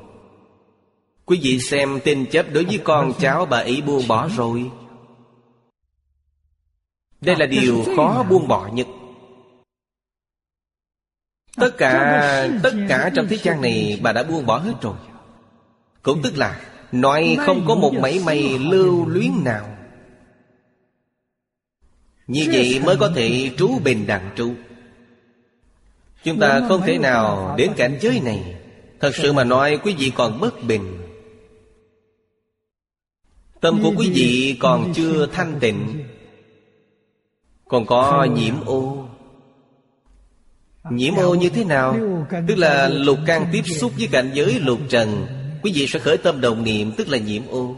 [1.25, 4.71] Quý vị xem tình chấp đối với con cháu bà ấy buông bỏ rồi
[7.21, 8.87] Đây là điều khó buông bỏ nhất.
[11.57, 14.97] Tất cả Tất cả trong thế gian này Bà đã buông bỏ hết rồi.
[16.03, 16.61] Cũng tức là
[16.93, 19.77] Nói không có một mảy may lưu luyến nào.
[22.27, 24.55] Như vậy mới có thể trú bình đẳng trụ
[26.25, 28.55] Chúng ta không thể nào đến cảnh giới này.
[29.01, 30.99] Thật sự mà nói quý vị còn bất bình.
[33.61, 36.05] Tâm của quý vị còn chưa thanh tịnh
[37.69, 39.09] Còn có nhiễm ô.
[40.91, 41.97] Nhiễm ô như thế nào?
[42.49, 45.27] Tức là lục căn tiếp xúc với cảnh giới lục trần.
[45.63, 47.77] Quý vị sẽ khởi tâm đồng niệm Tức là nhiễm ô.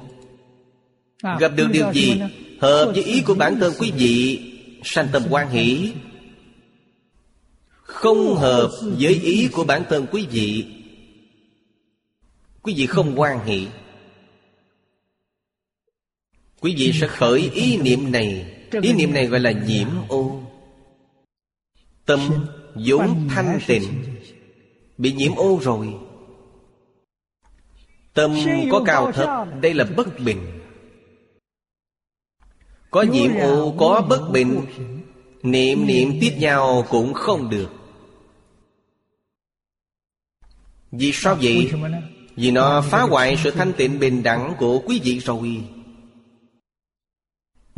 [1.41, 2.21] Gặp được điều gì?
[2.61, 4.41] Hợp với ý của bản thân quý vị
[4.85, 5.93] Sanh tâm quan hỷ.
[7.83, 10.67] Không hợp với ý của bản thân quý vị
[12.63, 13.67] Quý vị không quan hỷ.
[16.61, 20.43] Quý vị sẽ khởi ý niệm này Ý niệm này gọi là nhiễm ô.
[22.07, 22.21] Tâm
[22.75, 24.05] vốn thanh tịnh
[24.99, 25.95] Bị nhiễm ô rồi.
[28.15, 28.35] Tâm
[28.71, 30.61] có cao thấp Đây là bất bình.
[32.91, 34.61] Có nhiễm ô Có bất bình.
[35.43, 37.69] Niệm niệm tiếp nhau cũng không được.
[40.91, 41.73] Vì sao vậy?
[42.37, 45.63] Vì nó phá hoại sự thanh tịnh bình đẳng của quý vị rồi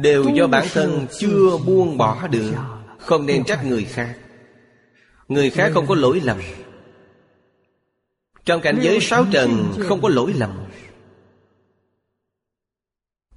[0.01, 2.53] Đều do bản thân chưa buông bỏ được.
[2.99, 4.17] Không nên trách người khác.
[5.29, 6.39] Người khác không có lỗi lầm.
[8.45, 10.51] Trong cảnh giới sáu trần không có lỗi lầm.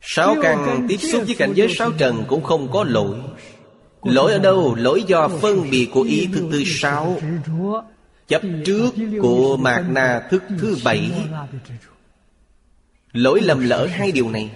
[0.01, 3.18] Sáu căn tiếp xúc với cảnh giới sáu trần cũng không có lỗi.
[4.03, 4.76] Lỗi ở đâu?
[4.76, 7.18] Lỗi do phân biệt của ý thức thứ sáu.
[8.28, 8.89] Chấp trước
[9.22, 11.11] của mạt na thức thứ bảy.
[13.14, 14.51] Lỗi lầm lỡ hai điều này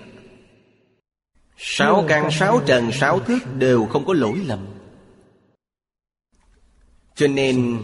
[1.57, 4.59] Sáu căn, sáu trần, sáu thức đều không có lỗi lầm.
[7.15, 7.77] Cho nên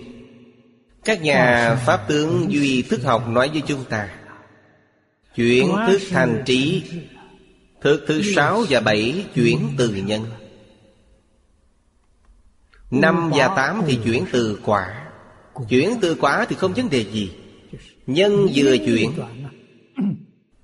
[1.05, 4.09] Các nhà Pháp tướng Duy thức học nói với chúng ta
[5.35, 6.83] Chuyển thức thành trí
[7.83, 10.25] Thức thứ sáu và bảy chuyển từ nhân.
[12.91, 15.05] Năm và tám thì chuyển từ quả.
[15.69, 17.31] Chuyển từ quả thì không vấn đề gì.
[18.07, 19.11] Nhân vừa chuyển.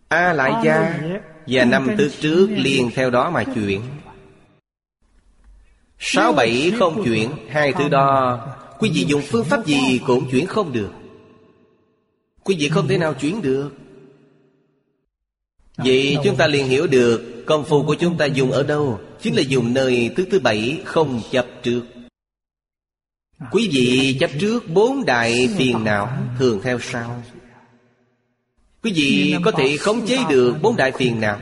[0.08, 1.00] A lại gia
[1.48, 3.82] Và năm thứ trước liền theo đó mà chuyển.
[6.00, 8.40] Sáu bảy không chuyển Hai thứ đó.
[8.80, 10.92] Quý vị dùng phương pháp gì cũng chuyển không được.
[12.44, 13.72] Quý vị không thể nào chuyển được.
[15.78, 19.36] Vậy chúng ta liền hiểu được Công phu của chúng ta dùng ở đâu Chính
[19.36, 21.82] là dùng nơi thứ thứ bảy không chấp trước.
[23.52, 26.10] Quý vị chấp trước bốn đại phiền não
[26.40, 27.24] Thường theo sau
[28.84, 31.40] Quý vị có thể khống chế được bốn đại phiền não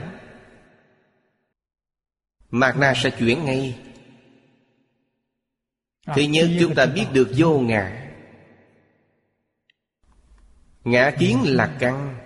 [2.50, 3.80] Mạt na sẽ chuyển ngay.
[6.16, 8.12] Thứ nhất chúng ta biết được vô ngã.
[10.84, 12.20] Ngã kiến là căn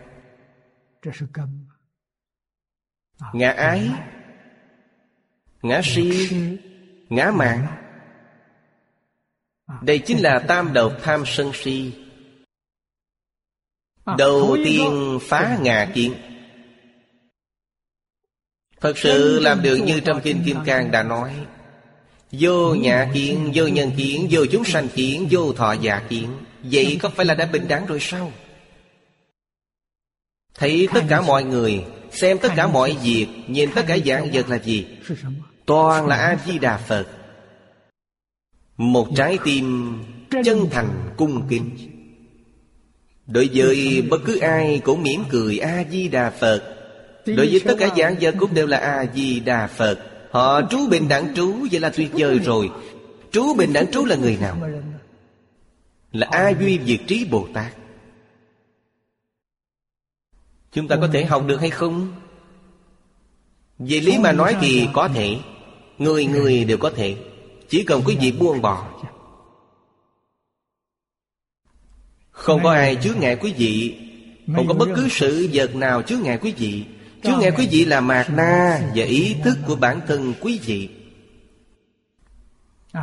[3.34, 3.89] Ngã ái.
[5.62, 6.30] Ngã si.
[7.09, 7.68] Ngã mạng.
[9.82, 12.01] Đây chính là tam độc tham sân si
[14.18, 16.14] Đầu tiên phá ngà kiến.
[18.82, 21.34] Thật sự làm được như trong Kinh Kim Cang đã nói.
[22.32, 26.38] Vô nhà kiến, vô nhân kiến, vô chúng sanh kiến, vô thọ giả kiến.
[26.64, 28.32] Vậy có phải là đã bình đẳng rồi sao?
[30.54, 34.49] Thấy tất cả mọi người Xem tất cả mọi việc Nhìn tất cả dạng vật
[34.49, 34.88] là gì?
[35.66, 37.08] Toàn là A-di-đà Phật.
[38.78, 39.97] Một trái tim
[40.45, 41.90] chân thành cung kính
[43.32, 46.63] Đối với bất cứ ai cũng mỉm cười A-di-đà Phật.
[47.25, 49.99] Đối với tất cả giảng vật cũng đều là A-di-đà Phật.
[50.32, 52.69] Họ trú bình đẳng trú, Vậy là tuyệt vời rồi.
[53.32, 54.57] Trú bình đẳng trú là người nào?
[56.11, 57.73] Là A Duy Diệt Trí Bồ Tát?
[60.71, 62.13] Chúng ta có thể học được hay không?
[63.79, 65.38] Về lý mà nói thì có thể.
[65.97, 67.15] Người người đều có thể.
[67.69, 68.88] Chỉ cần quý vị buông bỏ.
[72.41, 73.95] Không có ai chứa ngại quý vị.
[74.55, 76.83] Không có bất cứ sự vật nào chứa ngại quý vị.
[77.23, 80.89] Chứa ngại quý vị là mạt na Và ý thức của bản thân quý vị.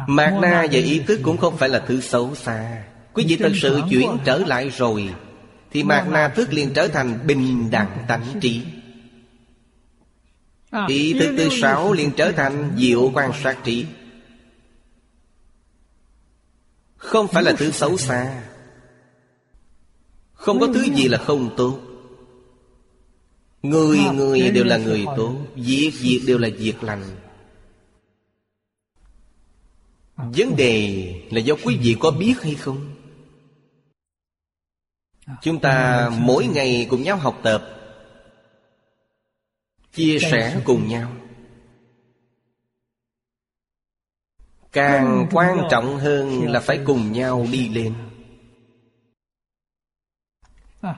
[0.06, 2.84] Mạt na và ý thức cũng không phải là thứ xấu xa.
[3.12, 5.14] Quý vị thật sự chuyển trở lại rồi
[5.70, 8.62] Thì mạt na thức liền trở thành bình đẳng tánh trí.
[10.88, 13.86] Ý thức thứ sáu liền trở thành diệu quan sát trí.
[16.96, 18.42] Không phải là thứ xấu xa
[20.38, 21.80] Không có thứ gì là không tốt.
[23.62, 25.34] Người người đều là người tốt.
[25.54, 27.04] Việc việc đều là việc lành.
[30.16, 32.94] Vấn đề là do quý vị có biết hay không?
[35.42, 37.74] Chúng ta mỗi ngày cùng nhau học tập
[39.92, 41.12] Chia sẻ cùng nhau.
[44.72, 47.94] Càng quan trọng hơn là phải cùng nhau đi lên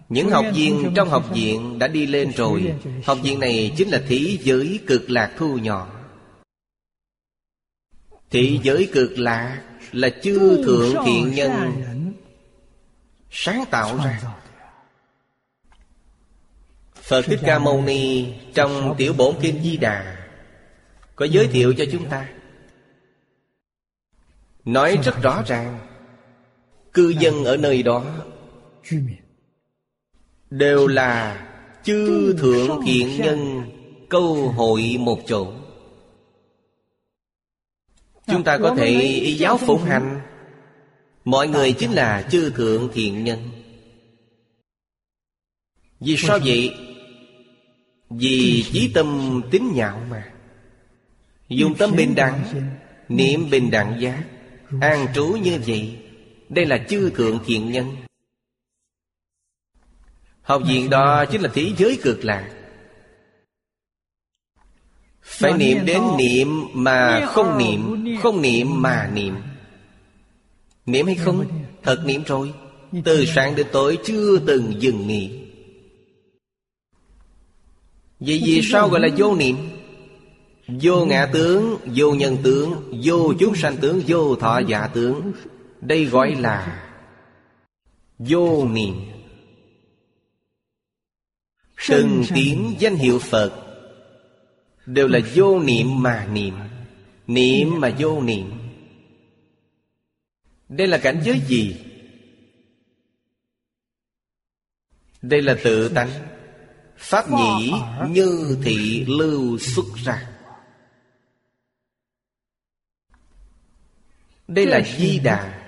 [0.08, 2.74] Những học viên trong học viện đã đi lên rồi.
[3.04, 6.00] Học viện này chính là thế giới cực lạc thu nhỏ.
[8.30, 9.62] Thế giới cực lạc
[9.92, 11.72] là chư thượng thiện nhân
[13.30, 14.22] Sáng tạo ra.
[16.94, 20.26] Phật Thích Ca Mâu Ni Trong tiểu bổn kinh Di Đà
[21.16, 22.28] Có giới thiệu cho chúng ta.
[24.64, 25.78] Nói rất rõ ràng
[26.92, 28.04] Cư dân ở nơi đó
[30.50, 31.46] Đều là
[31.82, 33.62] chư thượng thiện nhân
[34.08, 35.52] Câu hội một chỗ.
[38.26, 40.20] Chúng ta có thể y giáo phụng hành.
[41.24, 43.38] Mọi người chính là chư thượng thiện nhân.
[46.00, 46.74] Vì sao vậy?
[48.10, 50.32] Vì chí tâm tính nhạo mà.
[51.48, 52.44] Dùng tâm bình đẳng
[53.08, 54.24] Niệm bình đẳng giác.
[54.80, 55.96] An trú như vậy
[56.48, 57.86] Đây là chư thượng thiện nhân
[60.42, 62.50] Học viện đó chính là thế giới cực lạc.
[65.22, 69.34] Phải niệm đến niệm mà không niệm Không niệm mà niệm.
[70.86, 71.46] Niệm hay không?
[71.82, 72.52] Thật niệm rồi.
[73.04, 75.40] Từ sáng đến tối chưa từng dừng nghỉ
[78.20, 79.56] Vậy vì sao gọi là vô niệm?
[80.68, 85.32] Vô ngã tướng, vô nhân tướng, vô chúng sanh tướng, vô thọ giả tướng.
[85.80, 86.90] Đây gọi là
[88.18, 88.94] vô niệm.
[91.88, 93.52] Từng tiếng danh hiệu Phật.
[94.86, 96.54] Đều là vô niệm mà niệm.
[97.26, 98.52] Niệm mà vô niệm.
[100.68, 101.76] Đây là cảnh giới gì?
[105.22, 106.10] Đây là tự tánh.
[106.96, 107.72] Pháp nhĩ
[108.08, 110.28] như thị lưu xuất ra.
[114.48, 115.62] Đây là Di Đà.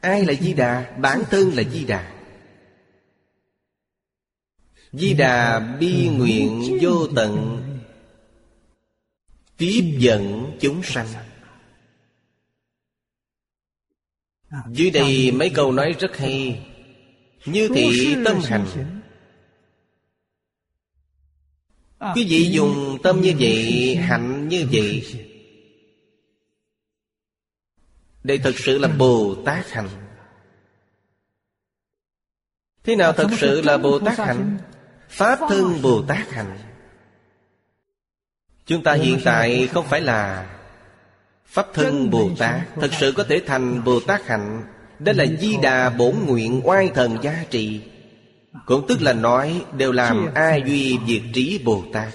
[0.00, 0.96] Ai là Di Đà?
[0.98, 2.13] Bản thân là Di Đà
[4.98, 7.60] Di Đà bi nguyện vô tận.
[9.56, 11.06] Tiếp dẫn chúng sanh.
[14.70, 16.66] Dưới đây mấy câu nói rất hay.
[17.44, 18.66] Như thị tâm hành.
[22.14, 25.02] Quý vị dùng tâm như vậy, Hạnh như vậy
[28.24, 29.88] Đây thật sự là Bồ Tát hành
[32.84, 34.58] Thế nào thật sự là Bồ Tát hạnh?
[35.14, 36.58] Pháp thân Bồ Tát hành
[38.66, 40.46] Chúng ta hiện tại không phải là
[41.46, 44.62] Pháp thân Bồ Tát Thật sự có thể thành Bồ Tát hạnh
[44.98, 47.80] Đó là di đà bổn nguyện oai thần giá trị
[48.66, 52.14] Cũng tức là nói Đều làm A Duy Diệt Trí Bồ Tát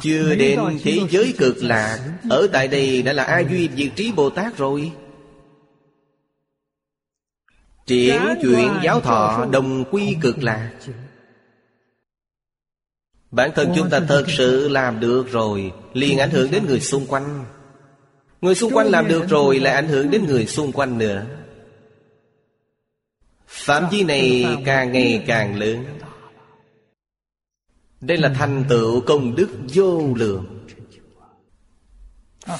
[0.00, 1.98] Chưa đến thế giới cực lạc
[2.30, 4.92] Ở tại đây đã là A Duy Diệt Trí Bồ Tát rồi
[7.88, 10.70] Triển chuyện giáo thọ đồng quy cực lạc.
[13.30, 17.06] Bản thân chúng ta thật sự làm được rồi liền ảnh hưởng đến người xung
[17.06, 17.44] quanh.
[18.40, 21.24] Người xung quanh làm được rồi lại ảnh hưởng đến người xung quanh nữa.
[23.46, 25.84] Phạm vi này càng ngày càng lớn.
[28.00, 30.64] Đây là thành tựu công đức vô lượng.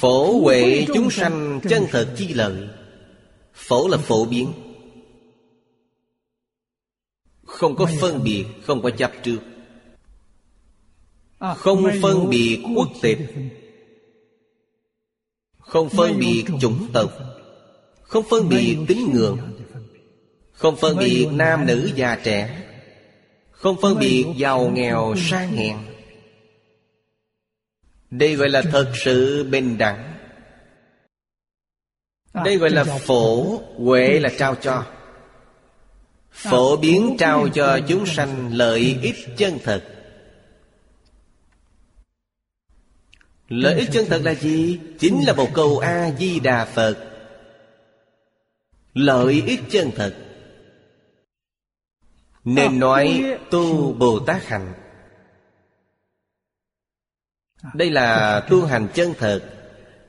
[0.00, 2.68] Phổ huệ chúng sanh chân thật chi lợi.
[3.54, 4.52] Phổ là phổ biến
[7.58, 9.38] không có phân biệt Không có chấp trước.
[11.56, 13.18] Không phân biệt quốc tịch.
[15.58, 17.12] Không phân biệt chủng tộc.
[18.02, 19.38] Không phân biệt tín ngưỡng.
[20.52, 22.64] Không phân biệt nam nữ già trẻ.
[23.50, 25.76] Không phân biệt giàu nghèo sang hèn
[28.10, 30.14] Đây gọi là thật sự bình đẳng.
[32.44, 34.97] Đây gọi là phổ Huệ là trao cho.
[36.30, 39.84] Phổ biến trao cho chúng sanh lợi ích chân thật
[43.48, 44.80] Lợi ích chân thật là gì?
[44.98, 46.96] Chính là một câu A-di-đà Phật.
[48.94, 50.14] Lợi ích chân thật
[52.44, 54.72] Nên nói tu Bồ Tát hành.
[57.74, 59.40] Đây là tu hành chân thật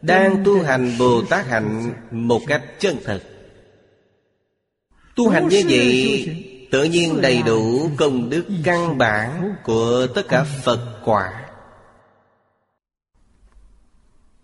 [0.02, 3.22] Đang tu hành Bồ Tát hạnh một cách chân thật
[5.20, 6.38] Tu hành như vậy
[6.72, 11.46] Tự nhiên đầy đủ công đức căn bản Của tất cả Phật quả.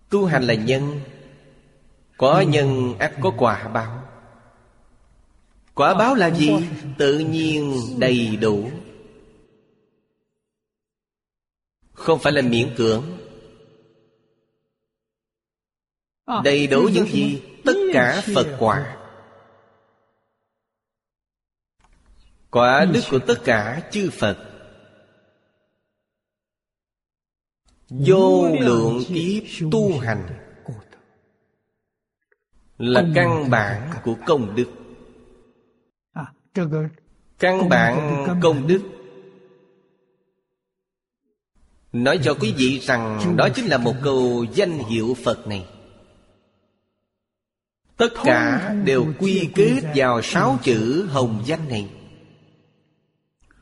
[0.10, 1.00] Tu hành là nhân.
[2.18, 4.02] Có nhân ắt có quả báo.
[5.76, 6.52] Quả báo là gì?
[6.98, 8.70] Tự nhiên đầy đủ.
[11.94, 13.04] Không phải là miễn cưỡng.
[16.44, 17.42] Đầy đủ những gì?
[17.66, 19.05] Tất cả Phật quả
[22.56, 24.38] Quả đức của tất cả chư Phật.
[27.90, 30.28] Vô lượng kiếp tu hành.
[32.78, 34.68] Là căn bản của công đức.
[37.40, 38.82] Căn bản công đức.
[41.94, 45.66] Nói cho quý vị rằng Đó chính là một câu danh hiệu Phật này.
[47.98, 51.90] Tất cả đều quy kết vào sáu chữ hồng danh này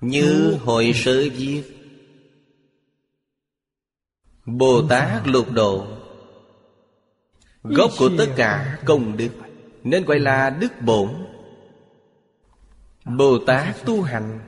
[0.04, 1.64] như hội sơ viết.
[4.46, 5.88] Bồ Tát lục độ.
[7.64, 9.30] Gốc của tất cả công đức
[9.84, 11.10] Nên gọi là đức bổn.
[13.18, 14.40] Bồ Tát tu hành.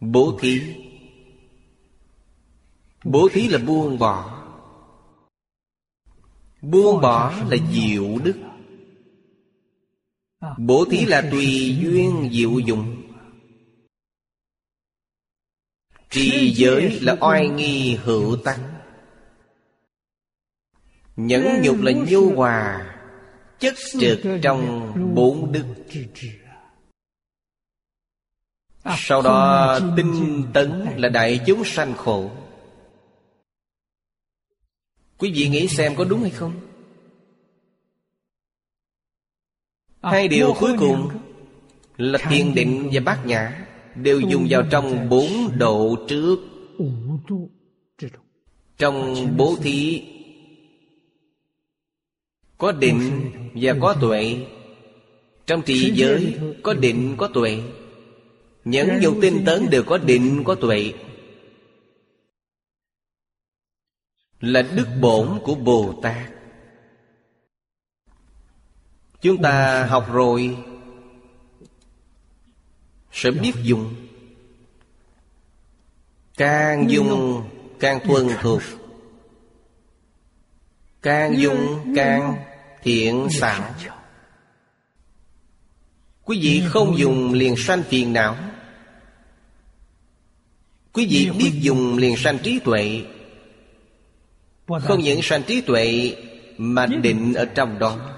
[0.00, 0.60] Bố thí.
[3.04, 4.44] Bố thí là buông bỏ.
[6.62, 8.36] Buông bỏ là diệu đức.
[10.58, 13.03] Bố thí là tùy duyên diệu dụng.
[16.14, 18.60] Trì giới là oai nghi hữu tăng
[21.16, 22.94] Nhẫn nhục là nhu hòa,
[23.58, 25.64] Chất trực trong bốn đức.
[28.96, 32.30] Sau đó, tinh tấn là đại chúng sanh khổ.
[35.18, 36.60] Quý vị nghĩ xem có đúng hay không?
[40.02, 41.08] Hai điều cuối cùng
[41.96, 43.66] Là thiền định và bát nhã.
[43.94, 45.28] Đều dùng vào trong bốn
[45.58, 46.36] độ trước.
[48.78, 50.02] Trong bố thí,
[52.58, 54.46] có định và có tuệ.
[55.46, 57.62] Trong trì giới, Có định, có tuệ.
[58.64, 60.92] Những nhục tinh tấn đều có định, có tuệ.
[64.40, 66.30] Là đức bổn của Bồ Tát.
[69.20, 70.56] Chúng ta học rồi.
[73.14, 73.94] Sẽ biết dùng.
[76.36, 77.44] Càng dùng
[77.80, 78.62] càng thuần thuộc.
[81.02, 82.36] Càng dùng càng
[82.82, 83.74] thiện xảo
[86.24, 88.36] Quý vị không dùng liền sanh phiền não
[90.92, 93.02] Quý vị biết dùng liền sanh trí tuệ.
[94.66, 96.16] Không những sanh trí tuệ
[96.58, 98.13] Mà định ở trong đó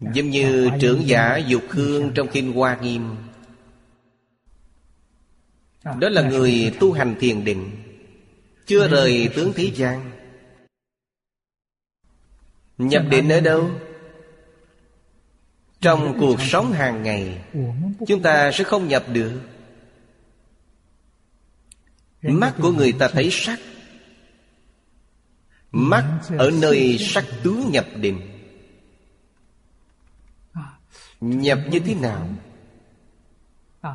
[0.00, 3.16] Giống như trưởng giả dục hương trong kinh Hoa Nghiêm.
[5.84, 7.70] Đó là người tu hành thiền định,
[8.66, 10.10] chưa rời tướng thế gian.
[12.78, 13.70] Nhập định ở đâu?
[15.80, 17.44] Trong cuộc sống hàng ngày,
[18.06, 19.40] Chúng ta sẽ không nhập được.
[22.22, 23.58] Mắt của người ta thấy sắc.
[25.72, 28.33] Mắt ở nơi sắc tướng nhập định.
[31.20, 32.28] Nhập như thế nào?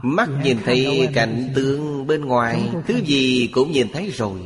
[0.03, 3.49] Mắt nhìn thấy cảnh tượng bên ngoài Thứ gì.
[3.53, 4.39] cũng nhìn thấy rồi.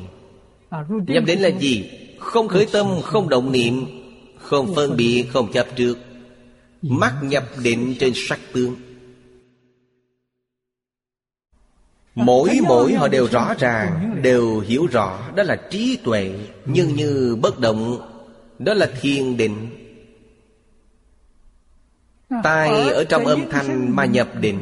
[1.07, 1.89] Nhập định là gì?
[2.19, 3.85] Không khởi tâm, không động niệm
[4.37, 5.97] Không phân biệt, không chấp trước.
[6.81, 8.75] Mắt nhập định trên sắc tướng
[12.15, 16.31] Mỗi mỗi họ đều rõ ràng Đều hiểu rõ Đó là trí tuệ
[16.65, 18.01] Nhưng như bất động
[18.59, 19.82] Đó là thiền định
[22.43, 24.59] Tai ở trong âm thanh mà nhập định.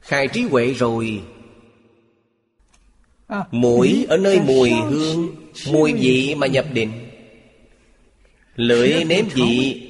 [0.00, 1.22] Khai trí huệ rồi.
[3.50, 5.36] Mũi ở nơi mùi hương
[5.72, 6.92] Mùi vị mà nhập định.
[8.56, 9.82] Lưỡi nếm vị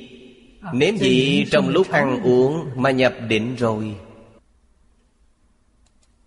[0.73, 3.95] Nếm vị trong lúc ăn uống Mà nhập định rồi.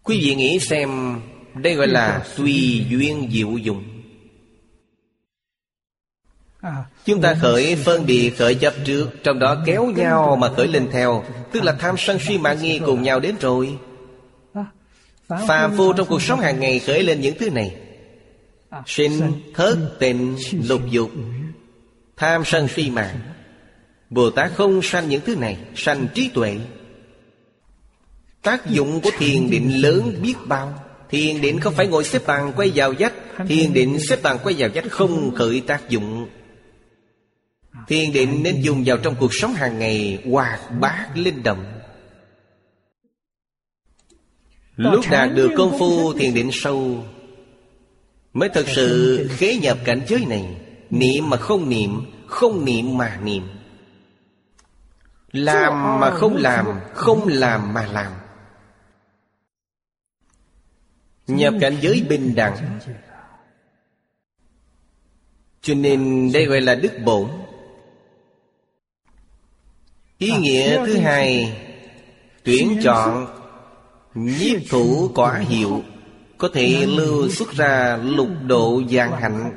[0.03, 1.19] Quý vị nghĩ xem
[1.55, 3.90] Đây gọi là tùy duyên diệu dụng
[7.05, 10.89] Chúng ta khởi phân biệt khởi chấp trước Trong đó kéo nhau mà khởi lên
[10.91, 13.77] theo Tức là tham sân si mạng nghi cùng nhau đến rồi.
[15.47, 17.75] Phàm phu trong cuộc sống hàng ngày khởi lên những thứ này.
[18.85, 21.11] Sinh, thất, tịnh, lục dục.
[22.17, 23.19] Tham sân si mạng.
[24.09, 26.57] Bồ Tát không sanh những thứ này Sanh trí tuệ.
[28.41, 30.73] Tác dụng của thiền định lớn biết bao.
[31.09, 33.13] Thiền định không phải ngồi xếp bằng quay vào vách.
[33.47, 36.27] Thiền định xếp bằng quay vào vách không khởi tác dụng
[37.87, 41.81] Thiền định nên dùng vào trong cuộc sống hàng ngày Hoạt bát linh động.
[44.75, 47.05] Lúc đạt được công phu thiền định sâu.
[48.33, 50.57] Mới thật sự khế nhập cảnh giới này
[50.89, 53.43] Niệm mà không niệm Không niệm mà niệm.
[55.31, 58.11] Làm mà không làm Không làm mà làm.
[61.27, 62.79] Nhập cảnh giới bình đẳng.
[65.61, 67.29] Cho nên đây gọi là đức bổn
[70.21, 71.57] Ý nghĩa thứ hai
[72.43, 73.27] Tuyển chọn
[74.13, 75.83] Nhiếp thủ quả hiệu
[76.37, 79.51] Có thể lưu xuất ra lục độ giang hạnh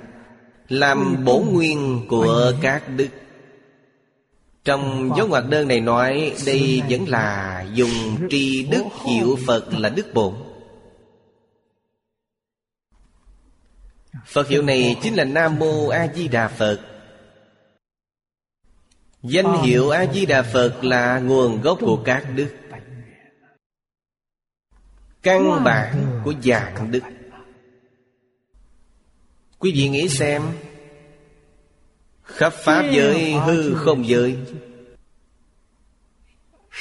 [0.69, 3.09] Làm bổ nguyên của các đức.
[4.65, 9.89] Trong dấu ngoặc đơn này nói Đây vẫn là dùng tri đức hiệu Phật là
[9.89, 10.35] đức bổn.
[14.27, 16.94] Phật hiệu này chính là Nam Mô A Di Đà Phật
[19.25, 22.49] Danh hiệu A Di Đà Phật là nguồn gốc của các đức.
[25.23, 27.01] Căn bản của dạng đức.
[29.59, 30.43] Quý vị nghĩ xem
[32.23, 34.37] Khắp Pháp giới hư không giới.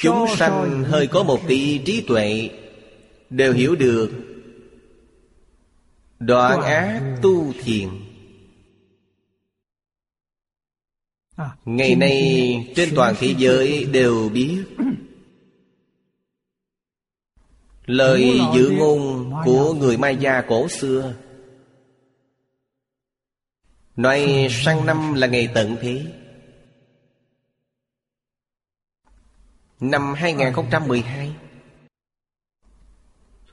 [0.02, 2.50] Chúng sanh hơi có một tí trí tuệ
[3.30, 4.12] Đều hiểu được.
[6.20, 7.89] Đoạn ác tu thiền
[11.66, 14.64] Ngày nay trên toàn thế giới đều biết
[17.86, 21.14] Lời dự ngôn của người Maya cổ xưa.
[23.96, 26.06] Nói sang năm là ngày tận thế.
[29.80, 31.36] Năm 2012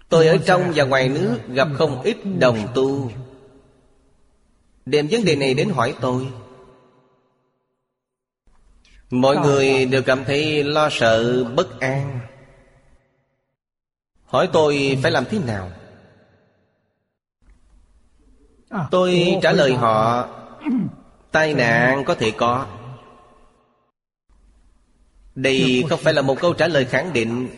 [0.09, 3.11] Tôi ở trong và ngoài nước gặp không ít đồng tu.
[4.87, 6.33] Đem vấn đề này đến hỏi tôi
[9.11, 12.21] Mọi người đều cảm thấy lo sợ bất an.
[14.25, 15.71] Hỏi tôi phải làm thế nào?
[18.91, 20.29] Tôi trả lời họ
[21.31, 22.67] Tai nạn có thể có.
[25.35, 27.49] Đây không phải là một câu trả lời khẳng định.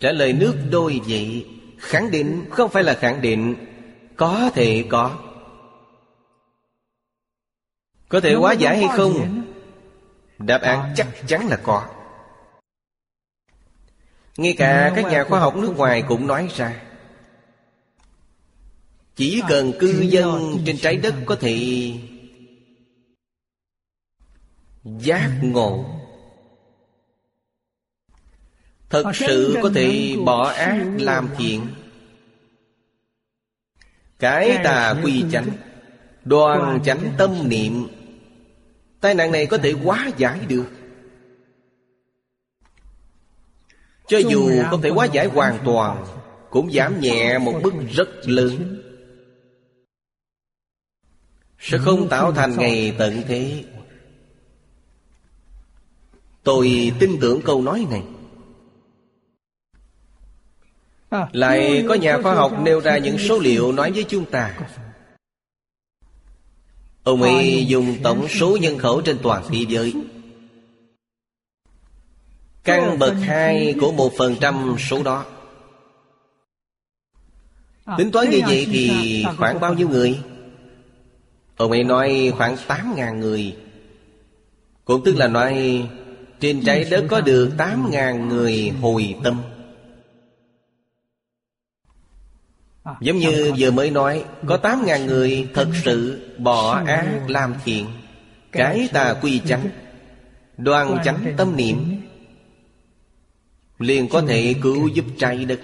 [0.00, 1.46] Trả lời nước đôi vậy
[1.78, 3.56] Khẳng định không phải là khẳng định.
[4.16, 5.18] Có thể có.
[8.08, 9.42] Có thể hóa giải hay không
[10.46, 11.88] Đáp án chắc chắn là có.
[14.36, 16.82] Ngay cả các nhà khoa học nước ngoài cũng nói ra
[19.16, 21.92] Chỉ cần cư dân trên trái đất có thể
[24.84, 25.84] Giác ngộ.
[28.90, 31.66] Thật sự có thể bỏ ác làm thiện
[34.18, 35.48] Cái tà quy chánh
[36.24, 38.01] Đoan chánh tâm niệm
[39.02, 40.66] Tai nạn này có thể hóa giải được.
[44.06, 46.04] Cho dù không thể hóa giải hoàn toàn
[46.50, 48.82] Cũng giảm nhẹ một mức rất lớn.
[51.58, 53.64] Sẽ không tạo thành ngày tận thế.
[56.42, 58.02] Tôi tin tưởng câu nói này.
[61.32, 64.58] Lại có nhà khoa học nêu ra những số liệu nói với chúng ta
[67.04, 69.94] Ông ấy dùng tổng số nhân khẩu trên toàn thế giới.
[72.64, 75.24] Căn bậc hai của một phần trăm số đó.
[77.98, 80.18] Tính toán như vậy thì khoảng bao nhiêu người?
[81.56, 83.56] Ông ấy nói khoảng 8.000 người.
[84.84, 85.82] Cũng tức là nói
[86.42, 89.42] Trên trái đất có được 8.000 người hồi tâm
[93.00, 97.86] Giống như vừa mới nói Có 8.000 người thật sự bỏ ác làm thiện.
[98.52, 99.68] Cái tà quy chánh
[100.56, 102.02] Đoan chánh tâm niệm.
[103.78, 105.60] liền có thể cứu giúp trái đất.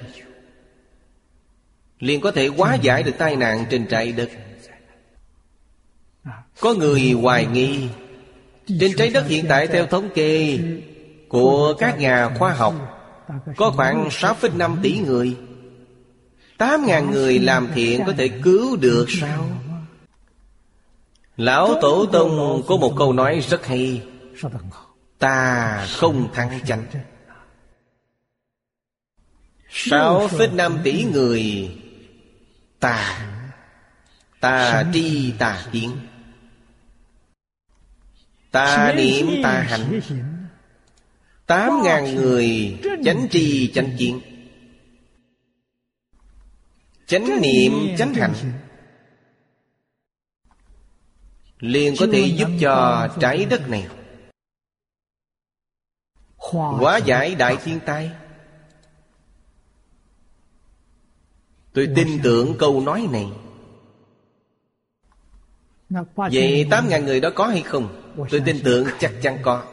[1.99, 4.29] Liền có thể hóa giải được tai nạn trên trái đất.
[6.61, 7.89] Có người hoài nghi
[8.81, 10.59] trên trái đất hiện tại theo thống kê
[11.29, 12.75] của các nhà khoa học
[13.57, 15.37] có khoảng 6,5 tỷ người
[16.59, 19.49] Tám ngàn người làm thiện có thể cứu được sao?
[21.37, 24.03] Lão Tổ Tông có một câu nói rất hay.
[25.19, 26.85] Ta không thắng chánh.
[29.71, 31.71] Sáu phết năm tỷ người.
[32.81, 33.29] Ta.
[34.41, 35.91] Ta tri tà kiến.
[38.51, 40.01] Ta niệm ta hành
[41.47, 44.21] Tám ngàn người chánh tri chánh kiến
[47.09, 48.35] Chánh niệm chánh hạnh.
[51.59, 53.89] liền có thể giúp cho trái đất này.
[56.37, 58.11] Hóa giải đại thiên tai.
[61.73, 63.27] Tôi tin tưởng câu nói này.
[66.17, 68.15] Vậy tám ngàn người đó có hay không?
[68.31, 69.65] Tôi tin tưởng chắc chắn có.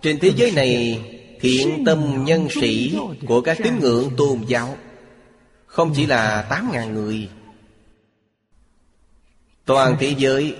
[0.00, 1.00] Trên thế giới này
[1.40, 4.76] thiện tâm nhân sĩ của các tín ngưỡng tôn giáo.
[5.66, 7.28] Không chỉ là tám ngàn người
[9.64, 10.56] Toàn thế giới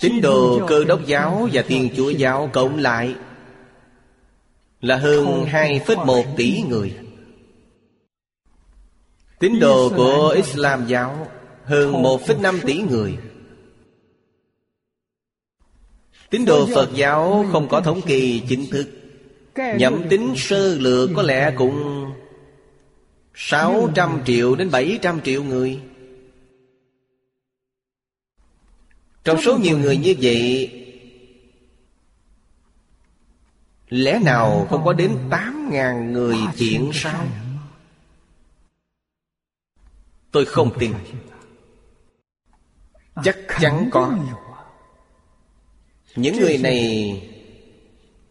[0.00, 3.14] Tín đồ cơ đốc giáo và thiên chúa giáo cộng lại
[4.80, 6.94] Là hơn 2,1 tỷ người.
[9.38, 11.28] Tín đồ của Islam giáo
[11.64, 13.18] Hơn 1,5 tỷ người.
[16.30, 18.88] Tín đồ Phật giáo không có thống kê chính thức
[19.56, 22.06] Nhậm tính sơ lược có lẽ cũng
[23.34, 25.80] 600 triệu đến 700 triệu người.
[29.24, 30.70] Trong số nhiều người như vậy
[33.88, 37.26] Lẽ nào không có đến 8.000 người thiện sao?
[40.30, 40.94] Tôi không tin.
[43.24, 44.18] Chắc chắn có.
[46.16, 47.20] Những người này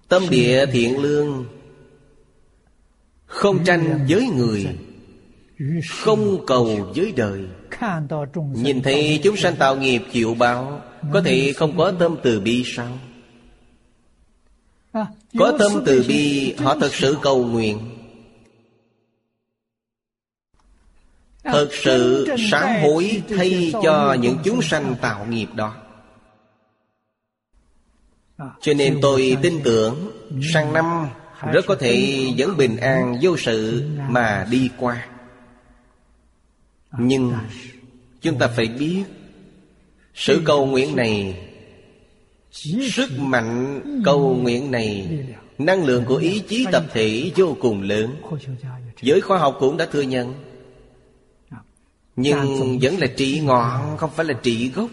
[0.08, 1.46] Tâm địa thiện lương,
[3.26, 4.68] Không tranh với người,
[5.90, 7.46] Không cầu với đời.
[8.54, 10.82] Nhìn thấy chúng sanh tạo nghiệp chịu báo,
[11.14, 13.00] Có thể không có tâm từ bi sao?
[15.40, 17.80] Có tâm từ bi, Họ thật sự cầu nguyện.
[21.44, 25.85] Thật sự sám hối Thay cho những chúng sanh tạo nghiệp đó.
[28.38, 30.12] Cho nên tôi tin tưởng
[30.54, 31.08] Sang năm
[31.54, 35.08] Rất có thể vẫn bình an vô sự Mà đi qua.
[36.98, 37.34] Nhưng
[38.22, 39.04] Chúng ta phải biết
[40.14, 41.40] Sự cầu nguyện này
[42.92, 45.20] Sức mạnh cầu nguyện này
[45.58, 48.16] Năng lượng của ý chí tập thể vô cùng lớn.
[49.02, 50.34] Giới khoa học cũng đã thừa nhận.
[52.16, 54.90] Nhưng vẫn là trị ngọn Không phải là trị gốc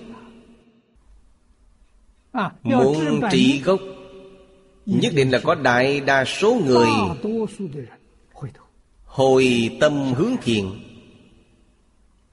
[2.62, 3.80] Muốn trị gốc.
[4.86, 6.88] Nhất định là có đại đa số người
[9.04, 10.80] Hồi tâm hướng thiện.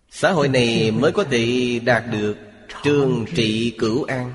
[0.09, 2.37] Xã hội này mới có thể đạt được
[2.83, 4.33] Trường trị cửu an.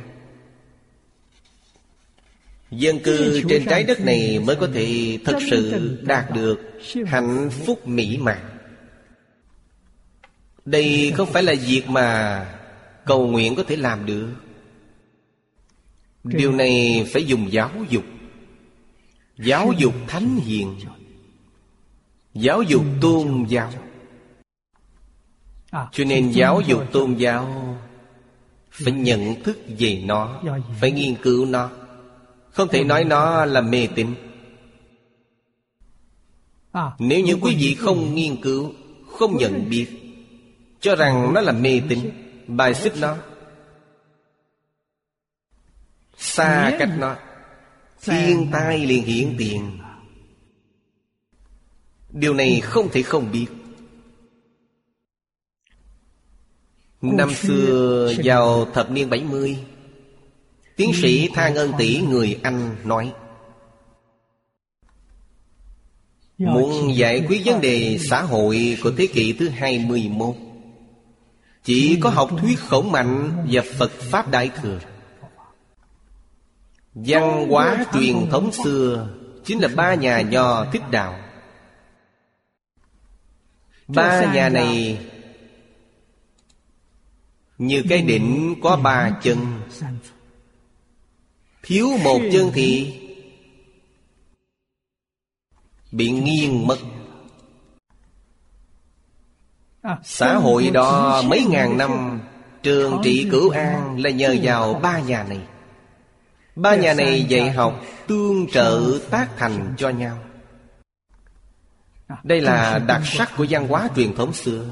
[2.71, 6.59] Dân cư trên trái đất này mới có thể thực sự đạt được
[7.07, 8.41] hạnh phúc mỹ mãn.
[10.65, 12.47] Đây không phải là việc mà
[13.07, 14.29] cầu nguyện có thể làm được
[16.25, 18.05] Điều này phải dùng giáo dục.
[19.39, 20.77] Giáo dục thánh hiền.
[22.35, 23.71] Giáo dục tôn giáo.
[25.71, 27.77] À, cho nên giáo dục tôn giáo
[28.71, 30.43] phải nhận thức về nó
[30.81, 31.71] phải nghiên cứu nó.
[32.51, 34.07] Không thể nói nó là mê tín.
[36.73, 38.73] À, nếu như quý vị không nghiên cứu
[39.07, 39.87] không nhận biết
[40.81, 41.99] cho rằng nó là mê tín
[42.47, 43.17] bài xích nó
[46.25, 47.17] xa cách nó.
[48.03, 49.79] Thiên tai liền hiện tiền.
[52.11, 53.47] Điều này không thể không biết.
[57.03, 59.59] Năm xưa vào thập niên 70
[60.77, 63.13] Tiến sĩ Tha Ngân Tỷ người Anh nói
[66.39, 70.35] Muốn giải quyết vấn đề xã hội của thế kỷ thứ 21
[71.65, 74.79] Chỉ có học thuyết khổng mạnh và Phật Pháp Đại Thừa
[76.95, 79.09] Văn hóa truyền thống xưa
[79.45, 81.21] Chính là ba nhà nho thích đạo
[83.87, 84.99] Ba nhà này
[87.59, 89.39] như cái đỉnh có ba chân.
[91.63, 92.95] Thiếu một chân thì
[95.93, 96.79] Bị nghiêng mất.
[100.05, 102.21] Xã hội đó mấy ngàn năm
[102.63, 105.41] Trường trị cửu an là nhờ vào ba nhà này
[106.57, 110.19] Ba nhà này dạy học Tương trợ tác thành cho nhau.
[112.23, 114.65] Đây là đặc sắc của văn hóa truyền thống xưa.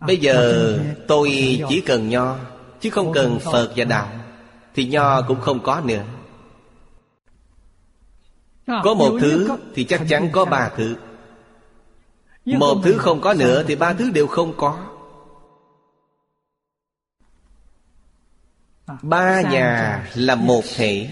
[0.00, 0.78] Bây giờ
[1.08, 1.28] tôi
[1.68, 2.36] chỉ cần nho
[2.80, 4.08] Chứ không cần Phật và Đạo
[4.74, 6.04] Thì nho cũng không có nữa.
[8.66, 10.96] Có một thứ thì chắc chắn có ba thứ.
[12.44, 14.91] Một thứ không có nữa thì ba thứ đều không có
[18.86, 21.08] Ba nhà là một thể.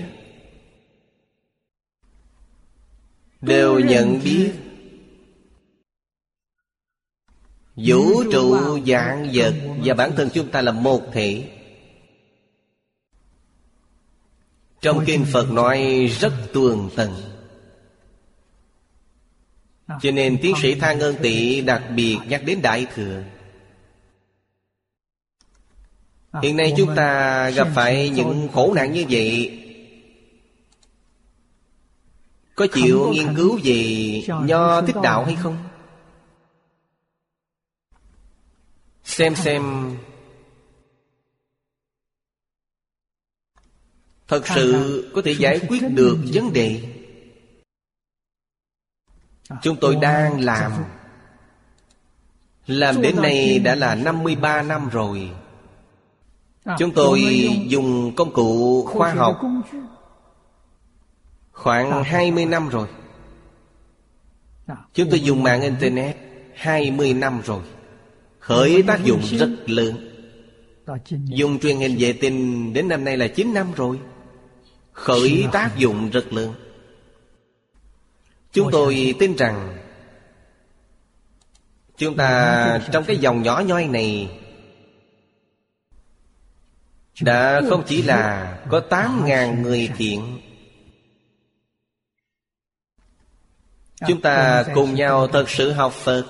[3.41, 4.53] Đều nhận biết.
[7.77, 9.55] Vũ trụ dạng vật
[9.85, 11.57] Và bản thân chúng ta là một thể.
[14.81, 17.15] Trong Kinh Phật nói rất tường tầng
[20.01, 23.23] Cho nên tiến sĩ Tha Ngân Tị đặc biệt nhắc đến Đại Thừa
[26.33, 29.57] Hiện nay chúng ta gặp phải những khổ nạn như vậy.
[32.55, 35.57] Có chịu nghiên cứu về Nho thích đạo hay không?
[39.05, 39.63] Xem xem.
[44.29, 46.83] Thật sự có thể giải quyết được vấn đề.
[49.49, 50.73] À, Chúng tôi đang làm.
[52.67, 55.31] Làm đến nay đã là 53 năm rồi.
[55.35, 55.40] À,
[56.79, 59.41] Chúng tôi dùng công cụ khoa học.
[61.53, 62.89] khoảng 20 năm rồi.
[64.95, 66.17] Chúng tôi dùng mạng Internet
[66.55, 67.63] 20 năm rồi.
[68.39, 69.95] Khởi tác dụng rất lớn.
[71.11, 73.99] Dùng truyền hình vệ tinh đến năm nay là 9 năm rồi.
[74.93, 76.53] Khởi tác dụng rất lớn.
[78.53, 79.79] Chúng tôi tin rằng
[82.01, 84.31] Chúng ta trong cái dòng nhỏ nhoi này
[87.21, 90.41] Đã không chỉ là có 8.000 người thiện.
[94.09, 96.25] Chúng ta cùng nhau thật sự học Phật.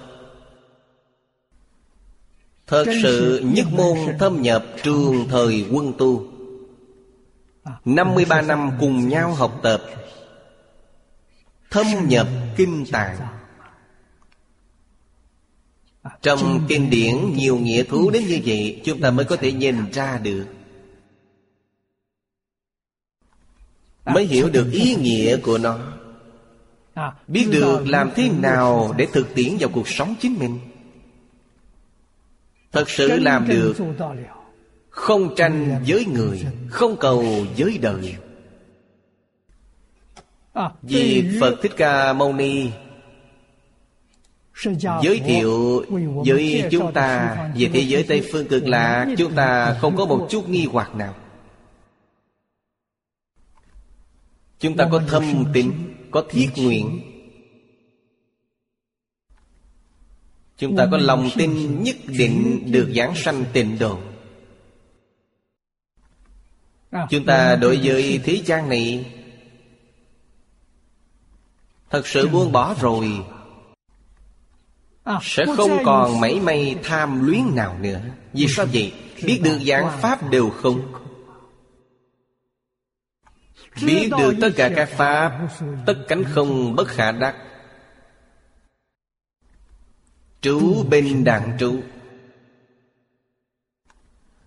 [2.66, 6.26] Thật sự nhất môn thâm nhập trường thời quân tu.
[7.84, 9.82] 53 năm cùng nhau học tập.
[11.70, 13.16] Thâm nhập kinh tạng.
[16.22, 19.92] Trong kinh điển nhiều nghĩa thú đến như vậy Chúng ta mới có thể nhìn
[19.92, 20.46] ra được
[24.04, 25.78] Mới hiểu được ý nghĩa của nó.
[27.28, 30.58] Biết được làm thế nào để thực tiễn vào cuộc sống chính mình.
[32.72, 33.76] Thật sự làm được
[34.90, 37.24] Không tranh với người Không cầu
[37.56, 38.16] với đời.
[40.82, 42.70] Vì Phật Thích Ca Mâu Ni
[45.02, 45.84] Giới thiệu
[46.26, 50.26] với chúng ta Về thế giới Tây Phương cực lạc Chúng ta không có một
[50.30, 51.14] chút nghi hoặc nào
[54.60, 55.72] Chúng ta có thâm tín
[56.10, 57.00] Có thiết nguyện.
[60.56, 63.98] Chúng ta có lòng tin nhất định được giảng sanh tịnh độ.
[67.10, 69.12] Chúng ta đối với thế gian này
[71.90, 73.24] Thật sự buông bỏ rồi.
[75.22, 78.00] Sẽ không còn mảy may tham luyến nào nữa.
[78.32, 78.92] Vì sao vậy?
[79.24, 80.92] Biết được giảng Pháp đều không
[83.86, 85.48] Biết được tất cả các Pháp
[85.86, 87.36] Tất cánh không bất khả đắc.
[90.40, 91.80] Trú bên đặng trú.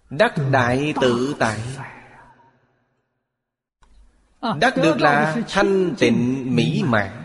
[0.10, 1.60] Đắc đại tự tại.
[4.60, 7.24] Đắc được là thanh tịnh mỹ mãn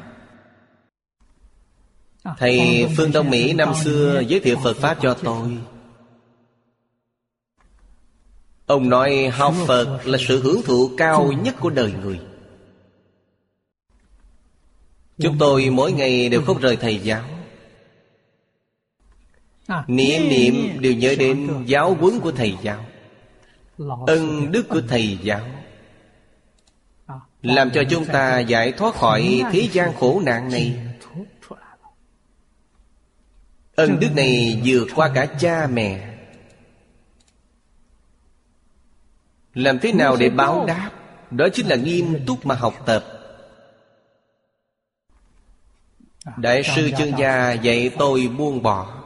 [2.38, 5.59] Thầy Phương Đông Mỹ năm xưa giới thiệu Phật Pháp cho tôi
[8.69, 12.21] Ông nói học Phật là sự hưởng thụ cao nhất của đời người.
[15.19, 17.25] Chúng tôi mỗi ngày đều không rời thầy giáo.
[19.87, 22.85] Niệm niệm đều nhớ đến giáo huấn của thầy giáo,
[24.07, 25.41] Ân đức của thầy giáo,
[27.43, 30.77] Làm cho chúng ta giải thoát khỏi thế gian khổ nạn này.
[33.77, 36.18] Ân đức này vượt qua cả cha mẹ
[39.59, 40.91] Làm thế nào để báo đáp?
[41.31, 43.05] Đó chính là nghiêm túc mà học tập.
[46.37, 49.05] Đại sư chương gia dạy tôi buông bỏ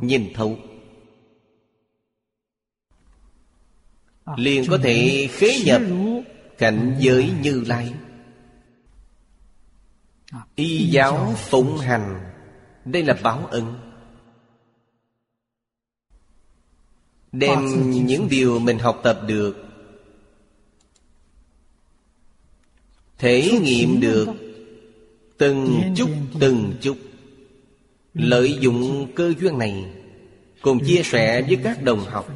[0.00, 0.56] Nhìn thấu.
[4.36, 5.82] Liền có thể khế nhập
[6.58, 7.92] cảnh giới như lai.
[10.54, 12.32] Y giáo phụng hành.
[12.84, 13.78] Đây là báo ân
[17.32, 19.71] đem những điều mình học tập được
[23.22, 24.28] thể nghiệm được
[25.38, 26.10] Từng chút
[26.40, 26.96] từng chút.
[28.14, 29.84] Lợi dụng cơ duyên này
[30.62, 32.28] Cùng chia sẻ với các đồng học.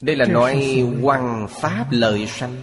[0.00, 2.56] Đây là nói quăng pháp lợi sanh.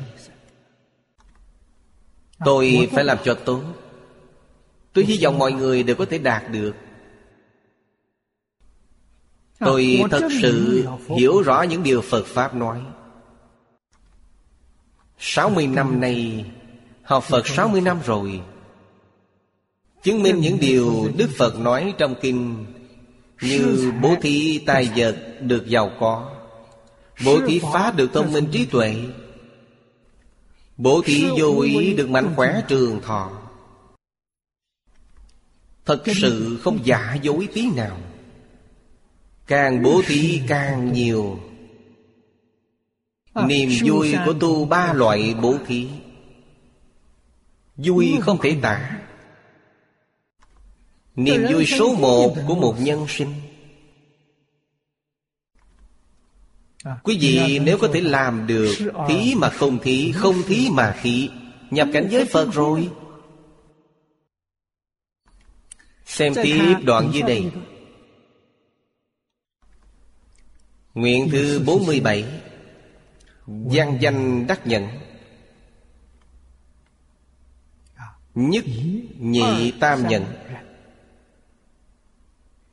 [2.46, 3.62] Tôi phải làm cho tốt.
[4.94, 6.76] Tôi hy vọng mọi người đều có thể đạt được.
[9.60, 10.86] Tôi thật sự
[11.18, 12.82] hiểu rõ những điều Phật Pháp nói
[15.24, 16.46] 60 năm nay,
[17.04, 18.42] Học Phật 60 năm rồi.
[20.04, 22.66] Chứng minh những điều Đức Phật nói trong kinh
[23.42, 26.32] Như bố thí tài vật được giàu có,
[27.26, 28.96] Bố thí pháp được thông minh trí tuệ,
[30.78, 33.32] Bố thí vô ý được mạnh khỏe trường thọ.
[35.86, 37.98] Thật sự không giả dối tí nào.
[39.48, 41.40] Càng bố thí càng nhiều
[43.36, 45.88] Niềm vui của tu ba loại bố thí.
[47.76, 49.00] Vui không thể tả.
[51.16, 53.34] Niềm vui số một của một nhân sinh.
[57.04, 58.76] Quý vị nếu có thể làm được
[59.08, 61.30] Thí mà không thí Không thí mà thí.
[61.72, 62.90] Nhập cảnh giới Phật rồi.
[66.06, 67.52] Xem tiếp đoạn dưới đây.
[70.94, 72.26] Nguyện thư 47
[73.46, 74.88] Văn danh đắc nhận.
[78.36, 78.66] Nhất
[79.20, 80.26] nhị tam nhận.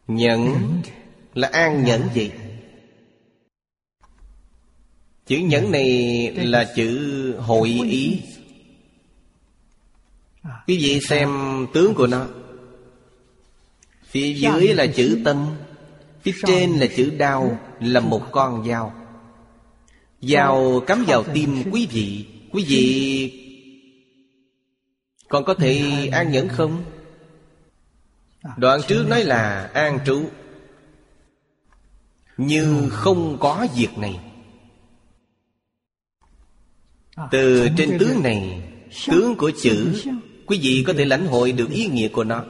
[0.07, 0.55] Nhận
[1.35, 2.31] là an nhẫn gì?
[5.27, 8.23] Chữ nhẫn này là chữ hội ý.
[10.67, 11.29] Quý vị xem
[11.75, 12.27] tướng của nó.
[14.07, 15.57] Phía dưới là chữ tâm
[16.23, 19.08] Phía trên là chữ đao Là một con dao
[20.21, 23.45] Dao cắm vào tim quý vị Quý vị.
[25.29, 26.85] Còn có thể an nhẫn không?
[28.57, 30.31] Đoạn trước nói là an trú.
[32.37, 34.21] Như không có việc này.
[37.31, 38.63] Từ trên tướng này.
[39.07, 40.03] Tướng của chữ
[40.47, 42.45] Quý vị có thể lãnh hội được ý nghĩa của nó.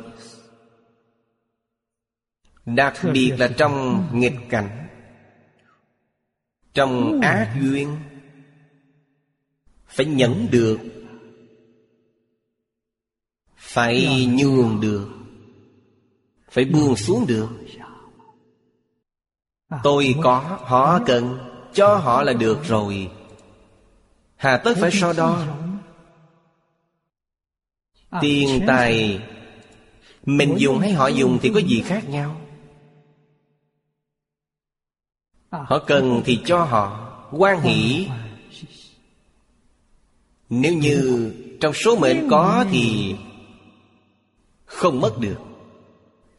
[2.65, 4.88] Đặc biệt là trong nghịch cảnh
[6.79, 7.97] Trong ác duyên
[9.87, 10.79] Phải nhẫn được
[13.57, 15.09] Phải nhường được
[16.51, 17.49] Phải buông xuống được.
[19.83, 21.39] Tôi có, họ cần
[21.73, 23.11] Cho họ là được rồi.
[24.37, 25.47] Hà tất phải so đo.
[28.21, 29.21] Tiền tài
[30.27, 32.41] Mình dùng hay họ dùng thì có gì khác nhau
[35.51, 38.09] Họ cần thì cho họ quan hỷ.
[40.51, 43.15] Nếu như trong số mệnh có thì
[44.65, 45.37] Không mất được.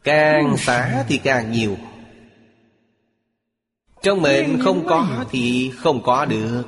[0.04, 1.76] Càng xả thì càng nhiều.
[4.02, 6.62] Trong mệnh không có thì không có được.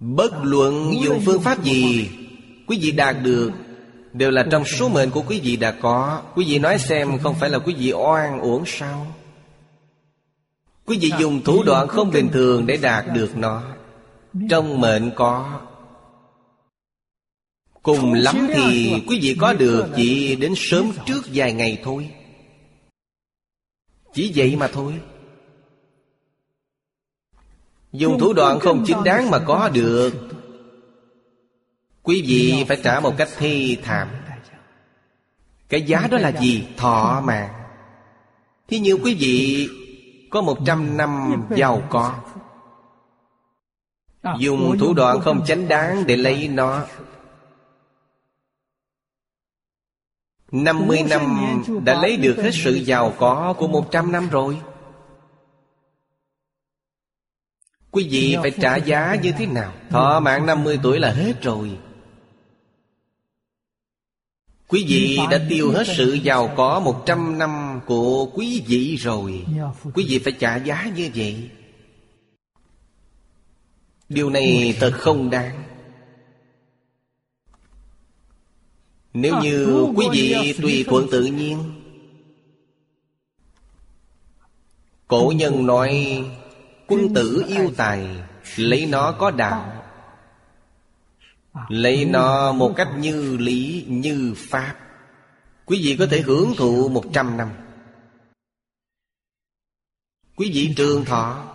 [0.00, 2.08] Bất luận dùng phương pháp gì,
[2.66, 3.52] Quý vị đạt được
[4.12, 6.22] Đều là trong số mệnh của quý vị đã có.
[6.34, 9.06] Quý vị nói xem không phải là quý vị oan uổng sao?
[10.90, 13.62] Quý vị dùng thủ đoạn không bình thường để đạt được nó.
[14.50, 15.60] Trong mệnh có.
[17.82, 22.10] Cùng lắm thì quý vị có được chỉ đến sớm trước vài ngày thôi.
[24.14, 24.94] Chỉ vậy mà thôi.
[27.92, 30.12] Dùng thủ đoạn không chính đáng mà có được,
[32.02, 34.08] Quý vị phải trả một cách thi thảm.
[35.68, 36.64] Cái giá đó là gì?
[36.76, 37.54] Thọ mạng.
[38.68, 39.68] Thế như quý vị
[40.30, 42.14] có một trăm năm giàu có.
[44.38, 46.86] Dùng thủ đoạn không chánh đáng để lấy nó.
[50.52, 51.22] Năm mươi năm
[51.84, 54.60] đã lấy được hết sự giàu có của một trăm năm rồi.
[57.90, 59.72] Quý vị phải trả giá như thế nào?
[59.90, 61.78] Thọ mạng 50 tuổi là hết rồi.
[64.70, 69.44] Quý vị đã tiêu hết sự giàu có một trăm năm của quý vị rồi.
[69.94, 71.50] Quý vị phải trả giá như vậy.
[74.08, 75.62] Điều này thật không đáng.
[79.14, 81.58] Nếu như quý vị tùy thuận tự nhiên.
[85.08, 86.20] Cổ nhân nói
[86.86, 88.06] Quân tử yêu tài
[88.56, 89.79] Lấy nó có đạo
[91.68, 94.76] Lấy nó một cách như lý như pháp.
[95.66, 97.50] Quý vị có thể hưởng thụ một trăm năm.
[100.36, 101.54] Quý vị trường thọ.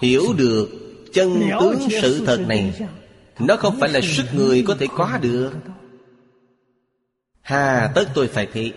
[0.00, 0.68] Hiểu được
[1.12, 2.80] chân tướng sự thật này
[3.38, 5.52] Nó không phải là sức người có thể có được.
[7.40, 8.72] Hà tất tôi phải thế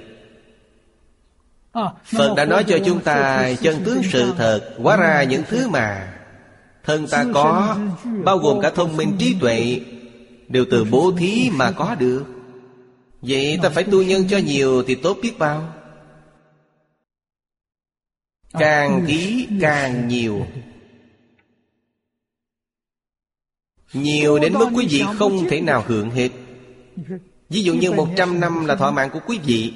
[2.06, 6.13] Phật đã nói cho chúng ta chân tướng sự thật Hóa ra những thứ mà
[6.84, 7.78] Thân ta có,
[8.24, 9.82] Bao gồm cả thông minh trí tuệ,
[10.48, 12.24] Đều từ bố thí mà có được.
[13.22, 15.74] Vậy ta phải tu nhân cho nhiều Thì tốt biết bao.
[18.60, 20.46] Càng thí càng nhiều.
[23.94, 26.30] Nhiều đến mức quý vị không thể nào hưởng hết.
[27.50, 29.74] Ví dụ như 100 năm là thọ mạng của quý vị.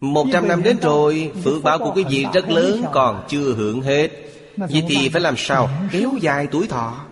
[0.00, 3.82] Một trăm năm đến rồi, Phước báo của quý vị rất lớn, Còn chưa hưởng
[3.82, 4.10] hết.
[4.56, 5.70] Vậy thì phải làm sao?
[5.92, 7.04] Kéo dài tuổi thọ.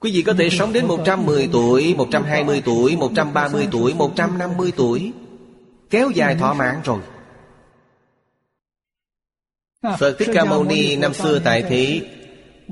[0.00, 5.12] Quý vị có thể sống đến 110 tuổi 120 tuổi 130 tuổi 150 tuổi.
[5.90, 7.00] Kéo dài thọ mạng rồi.
[9.98, 12.00] Phật Thích Ca Mâu Ni năm xưa tại thế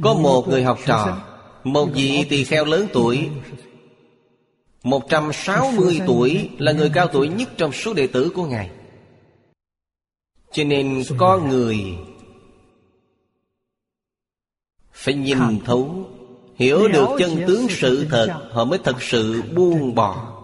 [0.03, 1.19] Có một người học trò
[1.65, 3.29] Một vị tỳ kheo lớn tuổi.
[4.85, 8.71] 160 tuổi là người cao tuổi nhất trong số đệ tử của Ngài.
[10.53, 11.79] Cho nên có người
[15.03, 16.11] Phải nhìn thấu
[16.55, 20.39] Hiểu được chân tướng sự thật Họ mới thật sự buông bỏ.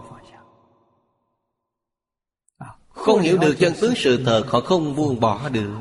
[2.89, 4.45] Không hiểu được chân tướng sự thật.
[4.47, 5.77] Họ không buông bỏ được.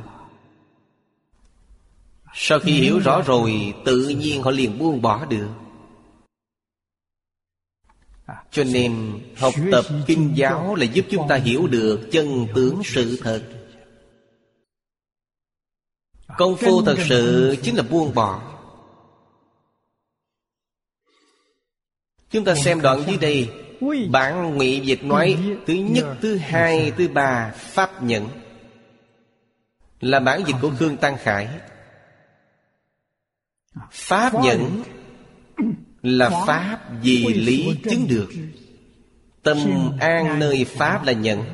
[2.35, 5.49] Sau khi hiểu rõ rồi Tự nhiên họ liền buông bỏ được.
[8.51, 13.19] Cho nên học tập kinh giáo là giúp chúng ta hiểu được chân tướng sự
[13.23, 13.43] thật.
[16.39, 18.58] Công phu thật sự chính là buông bỏ
[22.31, 23.51] Chúng ta xem đoạn dưới đây.
[24.11, 28.29] Bản ngụy Việt nói Thứ nhất, thứ hai, thứ ba Pháp nhẫn.
[30.01, 31.49] Là bản dịch của Khương Tăng Khải.
[33.91, 34.83] Pháp nhẫn
[36.03, 38.29] là pháp vì lý chứng được.
[39.43, 39.59] tâm
[40.01, 41.45] an nơi pháp là nhận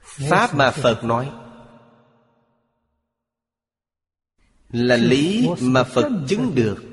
[0.00, 1.30] pháp mà phật nói
[4.70, 6.87] là lý mà phật chứng được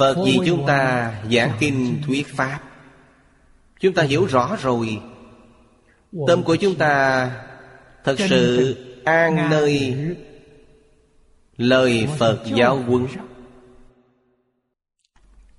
[0.00, 2.60] phật vì chúng ta giảng kinh thuyết pháp.
[3.80, 5.02] Chúng ta hiểu rõ rồi.
[6.26, 7.30] Tâm của chúng ta
[8.04, 9.96] thật sự an nơi
[11.56, 13.06] lời phật giáo huấn.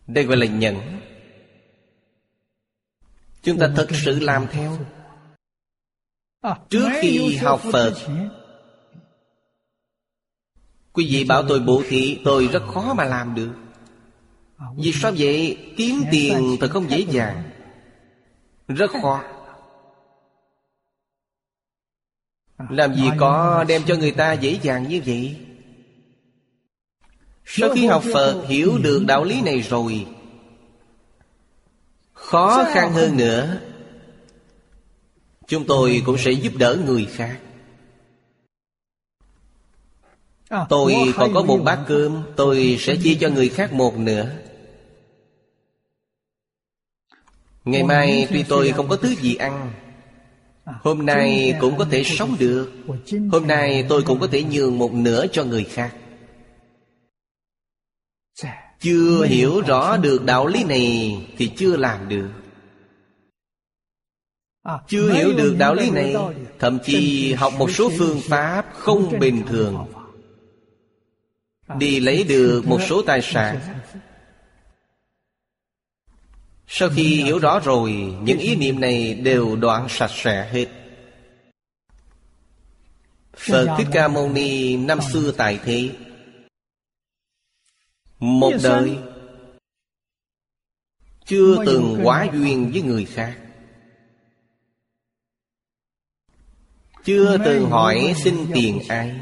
[0.08, 0.76] Đây gọi là nhận.
[3.44, 4.78] Chúng ta thật sự làm theo.
[6.70, 7.94] Trước khi học phật
[10.94, 13.52] quý vị bảo tôi bố thí tôi rất khó mà làm được
[14.76, 15.58] vì sao vậy?
[15.78, 17.44] Kiếm tiền thật không dễ dàng.
[18.68, 19.24] rất khó.
[22.70, 25.36] Làm gì có đem cho người ta dễ dàng như vậy?
[27.46, 30.08] Sau khi học Phật hiểu được đạo lý này rồi
[32.14, 33.58] Khó khăn hơn nữa.
[35.48, 37.40] Chúng tôi cũng sẽ giúp đỡ người khác.
[40.50, 44.30] À, Tôi còn có một bát cơm Tôi sẽ chia cho người khác một nửa
[47.66, 49.72] Ngày mai tuy tôi không có thứ gì ăn
[50.66, 52.72] Hôm nay cũng có thể sống được.
[53.32, 55.96] Hôm nay tôi cũng có thể nhường một nửa cho người khác.
[58.80, 62.30] Chưa hiểu rõ được đạo lý này Thì chưa làm được.
[64.88, 66.16] Chưa hiểu được đạo lý này
[66.60, 69.86] Thậm chí học một số phương pháp không bình thường.
[71.78, 73.60] Đi lấy được một số tài sản
[76.74, 77.92] sau khi hiểu rõ rồi
[78.22, 80.68] Những ý niệm này đều đoạn sạch sẽ hết.
[83.34, 85.90] Phật Thích Ca Mâu Ni năm xưa tại thế.
[88.20, 88.98] Một đời
[91.26, 93.38] Chưa từng quá duyên với người khác.
[97.04, 99.20] Chưa từng hỏi xin tiền ai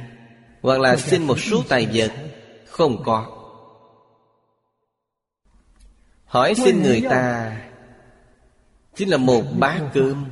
[0.62, 2.12] Hoặc là xin một số tài vật
[2.66, 3.39] Không có
[6.30, 7.52] Hỏi xin người ta
[8.96, 10.26] Chính là một bát cơm.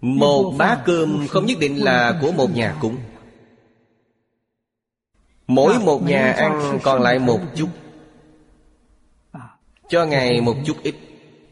[0.00, 2.96] Một bát cơm không nhất định là của một nhà cúng.
[5.46, 7.68] Mỗi một nhà ăn còn lại một chút.
[9.88, 10.94] Cho Ngài một chút ít.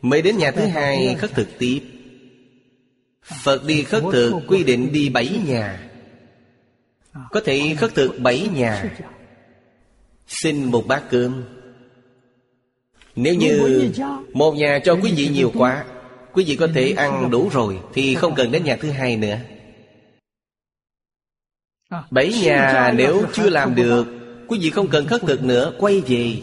[0.03, 1.83] Mới đến nhà thứ hai khất thực tiếp.
[3.23, 5.91] Phật đi khất thực quy định đi bảy nhà.
[7.31, 8.95] Có thể khất thực bảy nhà.
[10.27, 11.45] Xin một bát cơm
[13.17, 13.91] nếu như
[14.33, 15.85] một nhà cho quý vị nhiều quá
[16.33, 19.37] Quý vị có thể ăn đủ rồi Thì không cần đến nhà thứ hai nữa.
[22.11, 24.07] Bảy nhà nếu chưa làm được
[24.49, 26.37] Quý vị không cần khất thực nữa Quay về.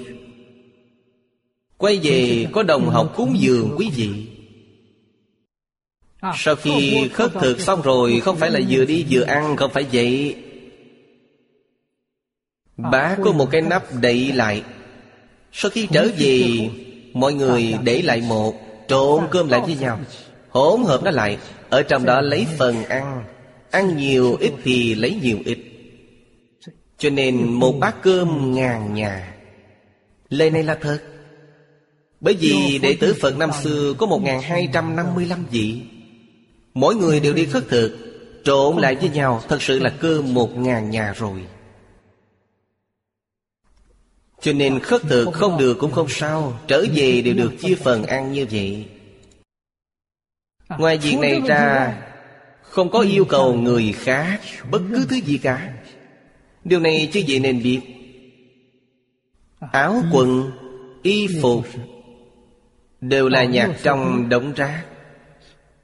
[1.78, 4.28] Quay về có đồng học cúng dường quý vị.
[6.36, 9.86] Sau khi khất thực xong rồi Không phải là vừa đi vừa ăn Không phải
[9.92, 10.36] vậy.
[12.78, 14.64] Bá có một cái nắp đậy lại
[15.54, 16.70] sau khi trở về,
[17.14, 18.54] Mọi người để lại một
[18.88, 20.00] Trộn cơm lại với nhau.
[20.50, 21.38] Hỗn hợp nó lại,
[21.70, 23.24] Ở trong đó lấy phần ăn.
[23.72, 25.58] Ăn nhiều ít thì lấy nhiều ít.
[26.98, 29.34] Cho nên một bát cơm ngàn nhà.
[30.30, 31.00] Lời này là thật.
[32.20, 35.82] Bởi vì đệ tử Phật năm xưa Có 1255 vị.
[36.74, 37.98] Mỗi người đều đi khất thực,
[38.44, 39.42] Trộn lại với nhau.
[39.48, 41.42] Thật sự là cơm một ngàn nhà rồi.
[44.44, 48.04] Cho nên khất thực không được cũng không sao, Trở về đều được chia phần
[48.04, 48.86] ăn như vậy.
[50.78, 51.98] Ngoài việc này ra,
[52.62, 54.42] Không có yêu cầu người khác
[54.72, 55.74] Bất cứ thứ gì cả.
[56.64, 57.82] Điều này chứ gì nên biết.
[59.72, 60.52] Áo quần,
[61.04, 61.66] Y phục
[63.02, 64.84] Đều là nhạc trong đống rác.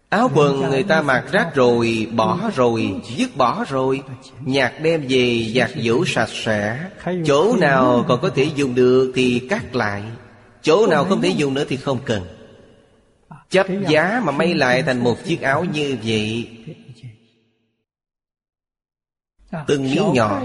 [0.09, 4.01] Áo quần người ta mặc rác rồi, Bỏ rồi, Dứt bỏ rồi.
[4.45, 6.89] Nhạc đem về giặt giũ sạch sẽ.
[7.25, 10.03] Chỗ nào còn có thể dùng được Thì cắt lại.
[10.61, 12.23] Chỗ nào không thể dùng nữa thì không cần.
[13.49, 16.47] Chấp giá mà may lại thành một chiếc áo như vậy.
[19.67, 20.41] Từng miếng nhỏ.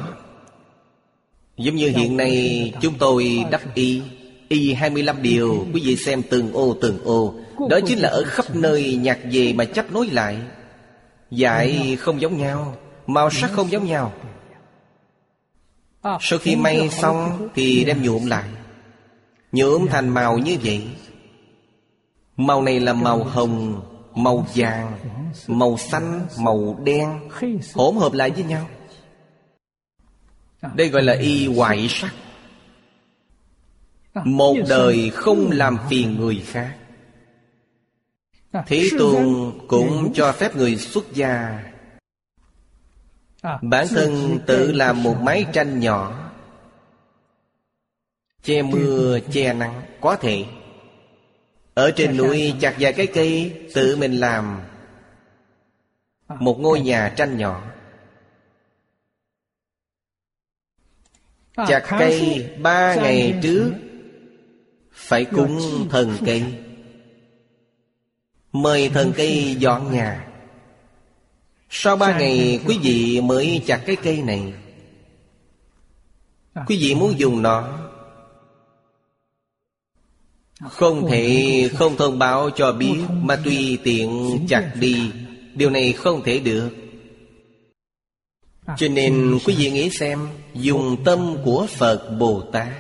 [1.57, 4.03] Giống như hiện nay, chúng tôi đắp y.
[4.49, 5.67] Y 25 điều.
[5.75, 7.35] Quý vị xem từng ô từng ô.
[7.71, 10.39] Đó chính là ở khắp nơi nhặt về mà chấp nối lại.
[11.31, 12.77] Dạy không giống nhau
[13.07, 14.13] Màu sắc không giống nhau.
[16.21, 18.45] Sau khi may xong Thì đem nhuộm lại.
[19.53, 20.83] Nhuộm thành màu như vậy.
[22.37, 23.83] Màu này là màu hồng
[24.15, 24.99] Màu vàng
[25.47, 27.31] Màu xanh Màu đen
[27.75, 28.69] Hỗn hợp lại với nhau.
[30.75, 32.15] Đây gọi là y hoại sắc.
[34.25, 36.75] Một đời không làm phiền người khác
[38.67, 41.63] Thế Tôn cũng cho phép người xuất gia.
[43.63, 46.31] Bản thân tự làm một máy tranh nhỏ.
[48.43, 50.45] Che mưa, che nắng Có thể.
[51.75, 54.61] Ở trên núi chặt vài cái cây Tự mình làm
[56.29, 57.65] Một ngôi nhà tranh nhỏ.
[61.57, 63.73] Chặt cây ba ngày trước
[64.93, 66.64] Phải cúng thần cây
[68.55, 70.29] Mời thần cây dọn nhà.
[71.71, 74.53] Sau ba ngày, quý vị mới chặt cái cây này.
[76.67, 77.79] Quý vị muốn dùng nó?
[80.61, 85.11] Không thể, không thông báo cho biết Mà tùy tiện chặt đi.
[85.55, 86.71] Điều này không thể được.
[88.77, 92.73] Cho nên quý vị nghĩ xem, Dùng tâm của Phật Bồ Tát.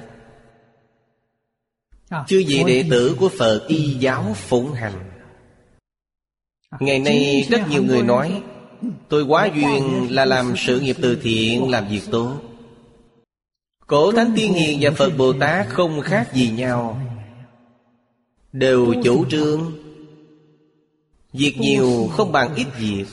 [2.26, 5.13] Chứ gì đệ tử của Phật y giáo phụng hành.
[6.80, 8.42] Ngày nay rất nhiều người nói
[9.08, 12.36] Tôi quá duyên là làm sự nghiệp từ thiện Làm việc tốt.
[13.86, 17.00] Cổ Thánh Tiên Hiền và Phật Bồ Tát không khác gì nhau.
[18.52, 19.72] Đều chủ trương.
[21.32, 23.04] Việc nhiều không bằng ít việc.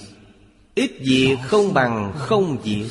[0.75, 2.89] Ít việc không bằng không việc.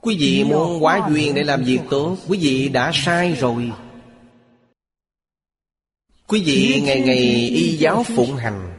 [0.00, 1.80] Quý vị muốn quá duyên để làm việc.
[1.90, 3.72] tốt Quý vị đã sai rồi
[6.26, 8.74] Quý vị ngày ngày y giáo phụng hành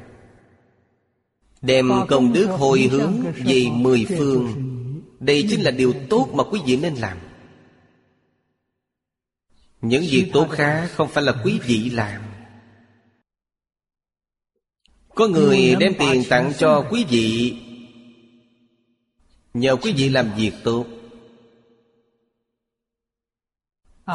[1.62, 4.54] Đem công đức hồi hướng về mười phương.
[5.20, 7.18] Đây chính là điều tốt mà quý vị nên làm.
[9.82, 12.22] Những việc tốt khác không phải là quý vị làm.
[15.16, 17.58] Có người đem tiền tặng cho quý vị.
[19.54, 20.86] Nhờ quý vị làm việc tốt.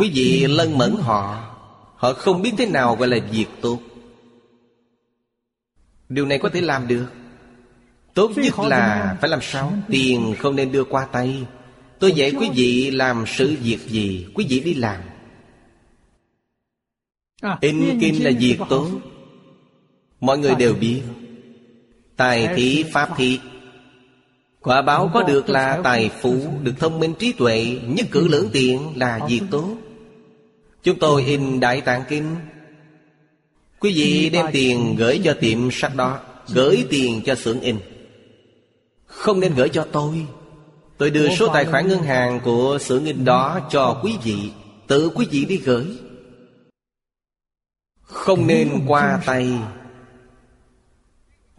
[0.01, 1.50] Quý vị lân mẫn họ
[2.01, 3.79] Họ không biết thế nào gọi là việc tốt.
[6.09, 7.07] Điều này có thể làm được.
[8.15, 9.73] Tốt nhất là phải làm sao?
[9.89, 11.47] Tiền không nên đưa qua tay.
[11.99, 15.01] Tôi dạy quý vị làm sự việc gì Quý vị đi làm.
[17.43, 18.89] À, In kinh là việc tốt.
[20.21, 21.03] Mọi người đều biết.
[22.17, 23.41] Tài thị pháp thị
[24.61, 28.49] Quả báo có được là tài phú Được thông minh trí tuệ Nhất cử lưỡng
[28.53, 29.77] tiện là việc tốt
[30.83, 32.37] Chúng tôi in Đại Tạng Kinh.
[33.81, 36.21] Quý vị đem tiền gửi cho tiệm sách đó
[36.55, 37.79] Gửi tiền cho xưởng in.
[39.07, 40.27] Không nên gửi cho tôi.
[40.99, 44.53] Tôi đưa số tài khoản ngân hàng của xưởng in đó cho quý vị.
[44.87, 45.87] Tự quý vị đi gửi.
[48.03, 49.59] Không nên qua tay.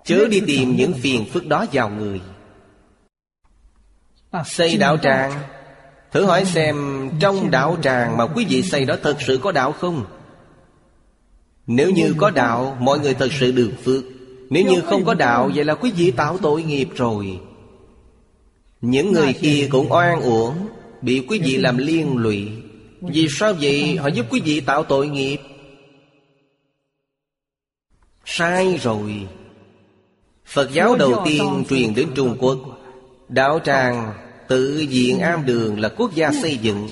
[0.06, 2.22] Chớ đi tìm những phiền phức đó vào người.
[4.46, 5.32] Xây đạo tràng
[6.12, 9.72] Thử hỏi xem Trong đạo tràng mà quý vị xây đó Thật sự có đạo
[9.72, 10.06] không?
[11.68, 14.04] Nếu như có đạo, Mọi người thật sự được phước.
[14.50, 17.40] Nếu như không có đạo, Vậy là quý vị tạo tội nghiệp rồi.
[18.82, 20.56] Những người kia cũng oan uổng,
[21.02, 22.50] Bị quý vị làm liên lụy.
[23.02, 23.98] Vì sao vậy?
[24.02, 25.38] Họ giúp quý vị tạo tội nghiệp.
[28.26, 29.28] Sai rồi.
[30.46, 32.60] Phật giáo đầu tiên truyền đến Trung Quốc,
[33.30, 34.14] Đạo tràng
[34.48, 36.90] tự diện am đường là quốc gia xây dựng.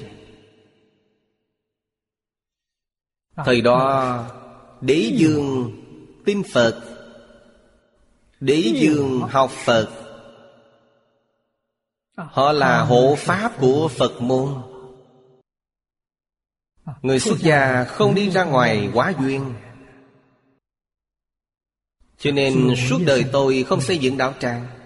[3.35, 4.25] Thời đó,
[4.81, 5.71] Đế dương
[6.25, 6.81] tin Phật.
[8.39, 9.89] Đế dương học Phật.
[12.15, 14.55] Họ là hộ pháp của Phật môn.
[17.01, 19.53] Người xuất gia không đi ra ngoài quá duyên.
[22.17, 24.78] Cho nên suốt đời tôi không xây dựng đạo tràng.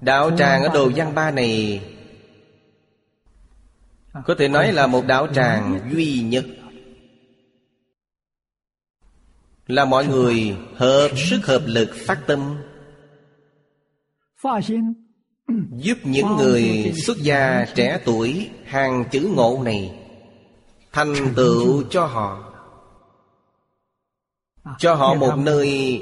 [0.00, 1.82] Đạo tràng ở Đồ Văn Ba này.
[4.26, 6.44] Có thể nói là một đạo tràng duy nhất.
[9.66, 12.56] Là mọi người hợp sức hợp lực phát tâm.
[15.70, 19.96] Giúp những người xuất gia trẻ tuổi hàng chữ ngộ này
[20.92, 22.52] Thành tựu cho họ.
[24.78, 26.00] Cho họ một nơi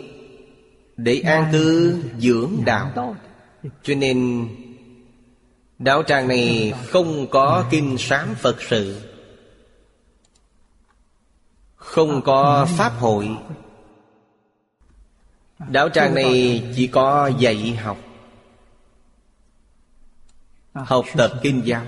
[0.96, 3.18] Để an cư dưỡng đạo
[3.82, 4.48] cho nên,
[5.78, 9.00] Đạo tràng này không có kinh sám Phật sự,
[11.76, 13.28] Không có Pháp hội.
[15.68, 17.98] Đạo tràng này chỉ có dạy học
[20.74, 21.84] Học tập kinh giáo.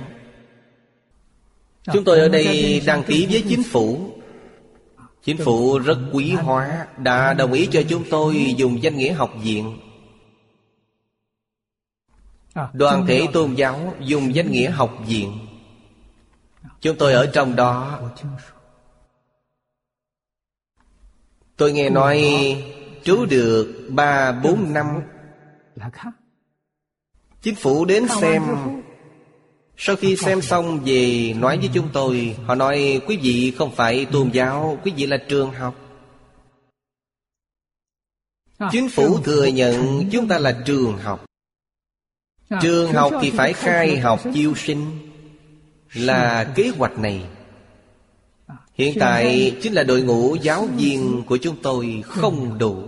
[1.92, 4.10] Chúng tôi ở đây đăng ký với chính phủ.
[5.24, 9.30] Chính phủ rất quý hóa, Đã đồng ý cho chúng tôi dùng danh nghĩa học
[9.42, 9.89] viện.
[12.72, 15.38] Đoàn thể tôn giáo dùng danh nghĩa học viện.
[16.80, 18.00] Chúng tôi ở trong đó.
[21.56, 22.24] Tôi nghe nói
[23.02, 24.86] trú được ba bốn năm.
[27.42, 28.42] Chính phủ đến xem.
[29.76, 34.06] Sau khi xem xong về nói với chúng tôi Họ nói quý vị không phải
[34.12, 35.74] tôn giáo Quý vị là trường học.
[38.70, 41.29] Chính phủ thừa nhận chúng ta là trường học
[42.62, 44.86] Trường học thì phải khai học chiêu sinh.
[45.94, 47.24] Là kế hoạch này.
[48.74, 52.82] Hiện tại chính là đội ngũ giáo viên của chúng tôi không đủ.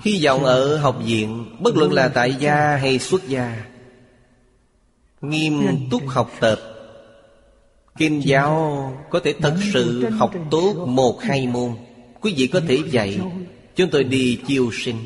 [0.00, 3.64] Hy vọng ở học viện Bất luận là tại gia hay xuất gia
[5.20, 6.60] Nghiêm túc học tập
[7.96, 11.72] Kinh giáo có thể thật sự học tốt một hai môn.
[12.20, 13.20] Quý vị có thể dạy
[13.76, 14.96] Chúng tôi đi chiêu sinh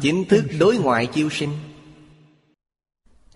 [0.00, 1.50] Chính thức đối ngoại chiêu sinh.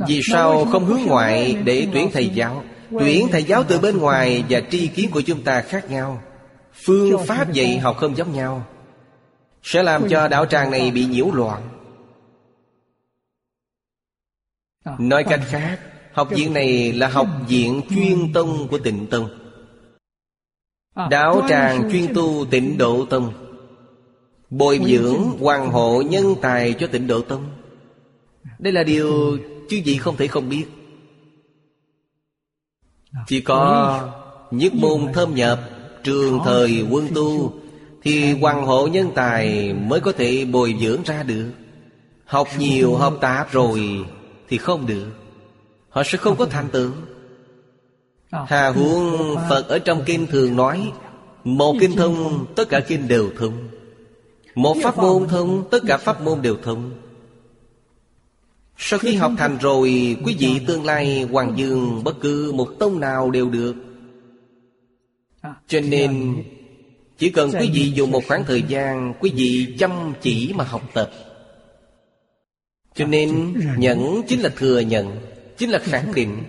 [0.09, 2.65] Vì sao không hướng ngoại để tuyển thầy giáo?
[2.91, 6.23] Tuyển thầy giáo từ bên ngoài và tri kiến của chúng ta khác nhau.
[6.73, 8.67] Phương pháp dạy học không giống nhau.
[9.63, 11.63] Sẽ làm cho đạo tràng này bị nhiễu loạn.
[14.99, 15.79] Nói cách khác
[16.13, 19.29] Học viện này là học viện chuyên tông của tịnh tông.
[21.11, 23.52] Đạo tràng chuyên tu tịnh độ tông
[24.53, 27.45] Bồi dưỡng hoàng hộ nhân tài cho tịnh độ tông.
[28.59, 29.39] Đây là điều
[29.69, 30.65] chứ gì không thể không biết.
[33.27, 34.01] Chỉ có
[34.51, 35.61] nhất môn thâm nhập
[36.05, 37.53] Trường thời quân tu
[38.03, 41.51] Thì hoàng hộ nhân tài mới có thể bồi dưỡng ra được.
[42.25, 44.05] Học nhiều học tạp rồi
[44.49, 45.11] Thì không được.
[45.89, 46.91] Họ sẽ không có thành tựu.
[48.31, 50.93] Hà huống Phật ở trong kinh thường nói
[51.45, 53.69] Một kinh thông Tất cả kinh đều thông
[54.55, 56.91] Một pháp môn thông Tất cả pháp môn đều thông.
[58.77, 63.01] Sau khi học thành rồi Quý vị tương lai Hoàng Dương Bất cứ một tông
[63.01, 63.75] nào đều được.
[65.69, 66.43] Cho nên
[67.19, 70.83] Chỉ cần quý vị dùng một khoảng thời gian Quý vị chăm chỉ mà học
[70.95, 71.11] tập.
[72.95, 75.17] Cho nên Nhẫn chính là thừa nhận
[75.59, 76.43] Chính là khẳng định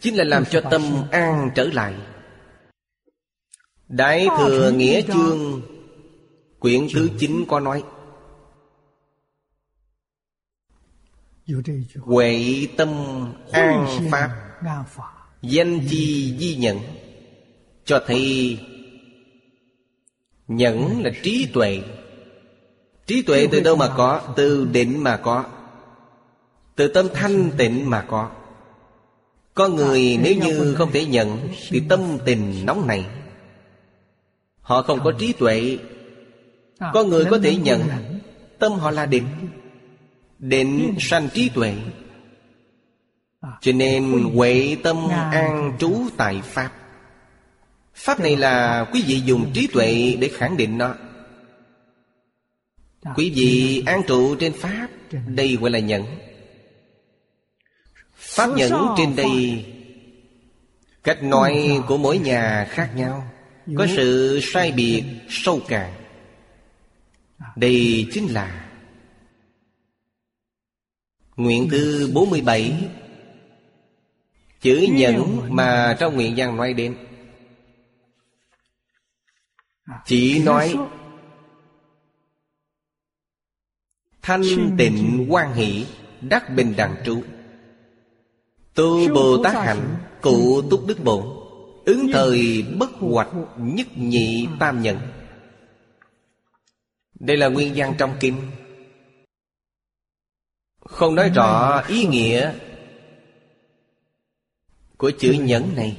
[0.00, 1.94] Chính là làm cho tâm an trở lại.
[3.88, 5.62] Đại Thừa Nghĩa Chương
[6.64, 7.82] Quyển thứ 9 có nói
[12.00, 12.88] Huệ tâm
[13.52, 14.30] an pháp
[15.42, 16.78] Danh chi di nhẫn
[17.84, 18.58] Cho thấy
[20.48, 21.82] Nhẫn là trí tuệ.
[23.06, 24.34] Trí tuệ từ đâu mà có?
[24.36, 25.44] Từ định mà có
[26.76, 28.30] Từ tâm thanh tịnh mà có.
[29.54, 33.06] Con người nếu như không thể nhận Thì tâm tình nóng này.
[34.60, 35.78] Họ không có trí tuệ
[36.92, 37.82] Có người có thể nhận
[38.58, 39.26] Tâm họ là định
[40.38, 41.74] Định sanh trí tuệ.
[43.60, 46.70] Cho nên huệ tâm an trú tại Pháp.
[47.94, 50.94] Pháp này là quý vị dùng trí tuệ để khẳng định nó.
[53.16, 54.88] Quý vị an trụ trên Pháp
[55.26, 56.04] Đây gọi là nhẫn.
[58.16, 59.64] Pháp nhẫn trên đây
[61.04, 63.30] Cách nói của mỗi nhà khác nhau.
[63.76, 66.03] Có sự sai biệt sâu cạn
[67.56, 68.70] đây chính là
[71.36, 72.90] Nguyện thứ 47
[74.60, 76.96] Chữ nhẫn mà trong nguyện văn nói đến.
[80.04, 80.74] Chỉ nói,
[84.22, 84.42] Thanh
[84.78, 85.86] tịnh quan hỷ,
[86.20, 87.22] Đắc bình đẳng trụ.
[88.74, 91.24] Tu Bồ Tát Hạnh, Cụ túc đức bổn,
[91.84, 93.28] Ứng thời bất hoạch
[93.58, 94.98] Nhất nhị tam nhận
[97.24, 98.36] đây là nguyên văn trong kinh
[100.80, 102.52] Không nói rõ ý nghĩa
[104.96, 105.96] Của chữ nhẫn này.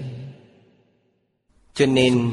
[1.74, 2.32] Cho nên,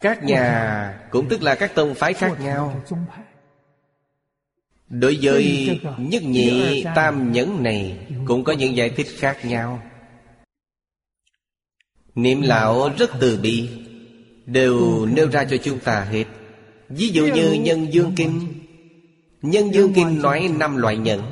[0.00, 2.82] Các nhà Cũng tức là các tông phái khác nhau.
[4.88, 5.68] Đối với
[5.98, 9.82] nhất nhị tam nhẫn này Cũng có những giải thích khác nhau.
[12.14, 13.68] Niệm lão rất từ bi,
[14.46, 16.24] Đều nêu ra cho chúng ta hết.
[16.96, 18.46] Ví dụ như Nhân Dương Kinh.
[19.42, 21.22] Nhân Dương Kinh nói năm loại nhẫn.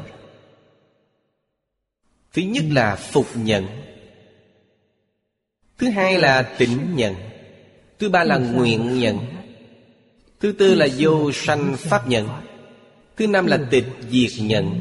[2.32, 3.66] Thứ nhất là phục nhẫn.
[5.80, 7.14] Thứ hai là tịnh nhận
[7.98, 9.18] Thứ ba là nguyện nhận
[10.40, 12.28] Thứ tư là vô sanh pháp nhận
[13.16, 14.80] Thứ năm là tịch diệt nhận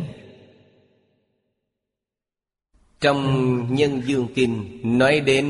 [3.01, 5.45] Trong Nhân Dương Kinh Nói đến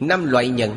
[0.00, 0.74] năm loại nhận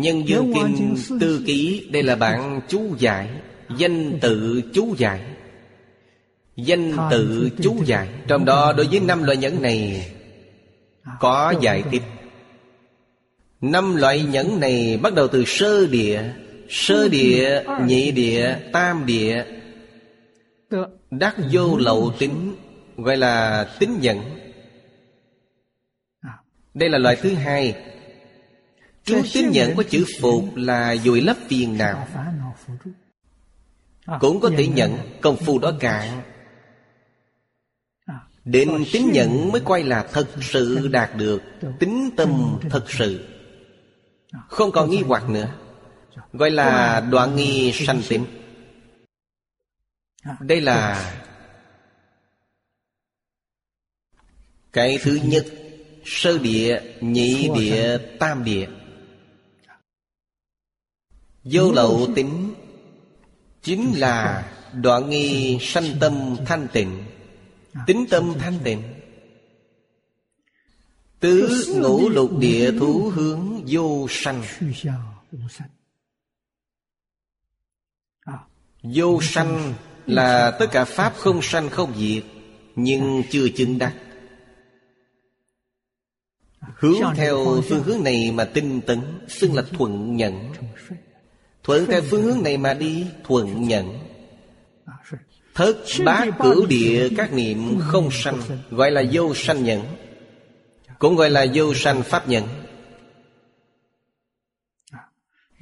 [0.00, 3.28] Nhân Dương Kinh Tư Ký Đây là bản chú giải
[3.76, 5.20] Danh tự chú giải.
[6.56, 8.08] Danh tự chú giải.
[8.26, 10.10] Trong đó đối với năm loại nhẫn này
[11.20, 12.02] Có giải thích.
[13.60, 16.22] Năm loại nhẫn này bắt đầu từ sơ địa
[16.68, 19.44] Sơ địa, nhị địa, tam địa.
[21.10, 22.56] Đắc vô lậu tính
[22.96, 24.18] Gọi là tính nhận
[26.74, 27.74] Đây là loại thứ hai
[29.10, 32.08] Chú tính nhận có chữ phục là dùi lấp phiền nào?
[34.20, 36.22] Cũng có thể nhận công phu đó cạn.
[38.44, 41.42] Đến tính nhận mới coi là thật sự đạt được
[41.78, 43.28] Tính tâm thật sự.
[44.48, 45.48] Không còn nghi hoặc nữa.
[46.32, 48.24] Gọi là đoạn nghi sanh tính
[50.40, 51.12] Đây là
[54.72, 55.46] Cái thứ nhất
[56.04, 58.68] Sơ địa, nhị địa, tam địa
[61.44, 62.54] Vô lậu tính.
[63.62, 67.04] Chính là đoạn nghi sanh tâm thanh tịnh.
[67.86, 68.82] Tính tâm thanh tịnh.
[71.20, 74.42] Tứ ngũ lục địa thú hướng vô sanh.
[78.82, 79.74] Vô sanh
[80.06, 82.24] là tất cả Pháp không sanh không diệt,
[82.76, 83.94] Nhưng chưa chứng đắc.
[86.60, 90.52] Hướng theo phương hướng này mà tinh tấn, Xưng là thuận nhận
[91.62, 93.98] Thuận theo phương hướng này mà đi, Thuận nhận.
[95.54, 99.82] Thất bát cửu địa, các niệm không sanh, Gọi là vô sanh nhận.
[100.98, 102.44] Cũng gọi là vô sanh pháp nhận.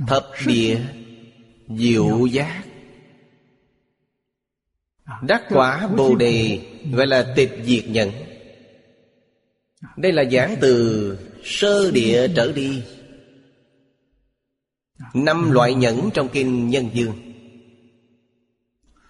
[0.07, 0.81] Thập địa,
[1.77, 2.63] Diệu giác.
[5.23, 6.61] Đắc quả Bồ Đề,
[6.93, 8.11] Gọi là tịch diệt nhận.
[9.97, 12.83] Đây là giảng từ Sơ địa trở đi.
[15.15, 17.15] Năm loại nhẫn trong kinh Nhân Dương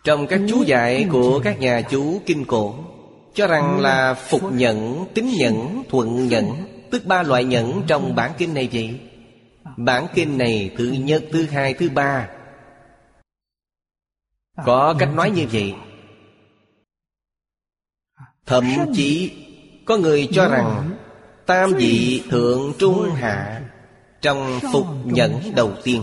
[0.04, 2.74] Trong các chú giải của các nhà chú kinh cổ
[3.34, 6.46] Cho rằng là phục nhẫn, tính nhẫn, thuận nhẫn
[6.90, 9.00] Tức ba loại nhẫn trong bản kinh này vậy?
[9.76, 12.28] Bản kinh này thứ nhất, thứ hai, thứ ba.
[14.64, 15.74] Có cách nói như vậy.
[18.46, 18.64] Thậm
[18.94, 19.32] chí
[19.84, 20.90] có người cho rằng
[21.46, 23.67] Tam vị thượng trung hạ
[24.22, 26.02] trong phục nhẫn đầu tiên.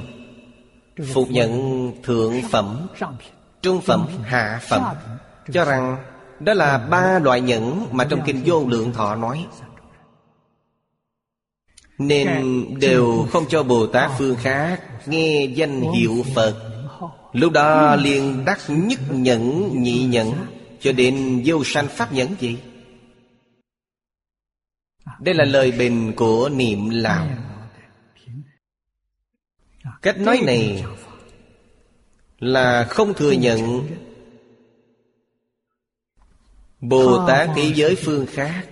[1.13, 2.87] Phục nhẫn thượng phẩm,
[3.61, 4.95] Trung phẩm, hạ phẩm.
[5.51, 5.97] Cho rằng
[6.39, 9.45] đó là ba loại nhẫn Mà trong kinh vô lượng thọ nói.
[11.97, 16.55] Nên đều không cho Bồ Tát phương khác Nghe danh hiệu Phật.
[17.33, 20.31] Lúc đó liền đắc nhất nhẫn, nhị nhẫn,
[20.81, 22.57] cho đến vô sanh pháp nhẫn gì
[25.21, 27.27] Đây là lời bình của niệm lão
[30.01, 30.83] Cách nói này
[32.39, 33.87] Là không thừa nhận
[36.79, 38.65] Bồ Tát thế giới phương khác.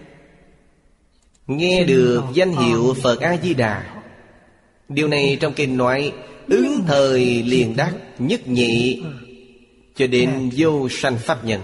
[1.47, 4.01] Nghe được danh hiệu Phật A-di-đà
[4.89, 6.13] Điều này trong kinh nói
[6.47, 9.03] Ứng thời liền đắc nhất nhị
[9.95, 11.61] Cho đến vô sanh pháp nhận.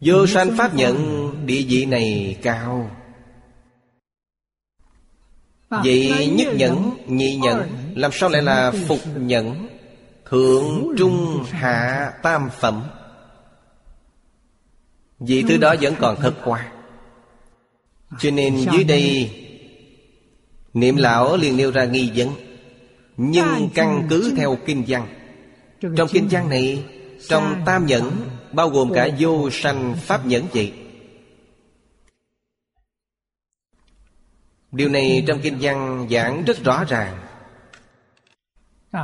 [0.00, 0.96] Vô sanh pháp nhận
[1.46, 2.90] địa vị này cao
[5.84, 9.68] Vậy nhất nhẫn, nhị nhẫn Làm sao lại là phục nhẫn?
[10.30, 12.82] Thượng, trung, hạ, tam phẩm.
[15.18, 16.72] Vì thứ đó vẫn còn thật qua.
[18.20, 19.30] Cho nên dưới đây
[20.74, 22.28] Niệm lão liền nêu ra nghi vấn.
[23.16, 25.06] Nhưng căn cứ theo kinh văn.
[25.96, 26.84] Trong kinh văn này
[27.28, 28.10] Trong tam nhẫn
[28.52, 30.72] Bao gồm cả vô sanh pháp nhẫn vậy
[34.72, 37.18] Điều này trong kinh văn giảng rất rõ ràng.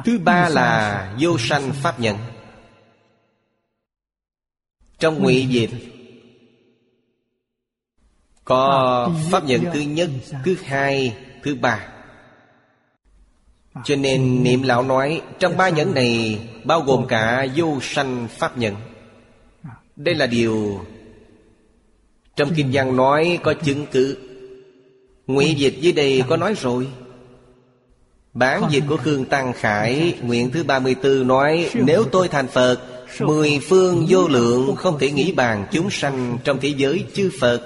[0.05, 2.17] Thứ ba là vô sanh pháp nhẫn
[4.99, 5.71] Trong ngụy dịch
[8.45, 10.11] Có pháp nhận thứ nhất,
[10.45, 11.89] thứ hai, thứ ba.
[13.85, 18.59] Cho nên niệm lão nói Trong ba nhẫn này Bao gồm cả vô sanh pháp
[18.59, 18.75] nhẫn
[19.97, 20.85] Đây là điều
[22.37, 24.28] Trong kinh văn nói có chứng cứ
[25.29, 26.87] Ngụy dịch dưới đây có nói rồi.
[28.35, 32.77] Bản dịch của Khương Tăng Khải Nguyện thứ 34 nói Nếu tôi thành Phật
[33.21, 37.61] Mười phương vô lượng không thể nghĩ bàn chúng sanh Trong thế giới chư Phật.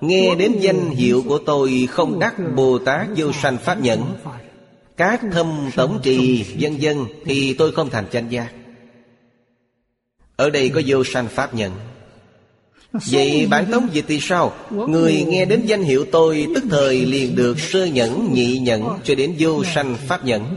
[0.00, 4.02] Nghe đến danh hiệu của tôi Không đắc Bồ Tát vô sanh Pháp nhẫn
[4.96, 8.52] Các thâm tổng trì Dân dân Thì tôi không thành chánh giác
[10.36, 11.70] Ở đây có vô sanh Pháp nhẫn
[12.92, 14.52] Vậy bản tống dịch thì sao?
[14.70, 19.14] Người nghe đến danh hiệu tôi Tức thời liền được sơ nhẫn, nhị nhẫn Cho
[19.14, 20.56] đến vô sanh pháp nhẫn.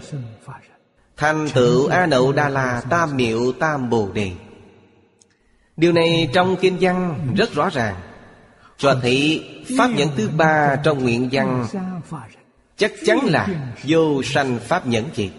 [1.18, 4.32] Thành tựu A Nậu Đa La Tam Miệu Tam Bồ Đề.
[5.78, 7.96] Điều này trong kinh văn rất rõ ràng.
[8.78, 9.42] Cho thị
[9.78, 11.68] Pháp nhẫn thứ ba trong nguyện văn
[12.78, 13.48] Chắc chắn là
[13.84, 15.32] vô sanh Pháp nhẫn gì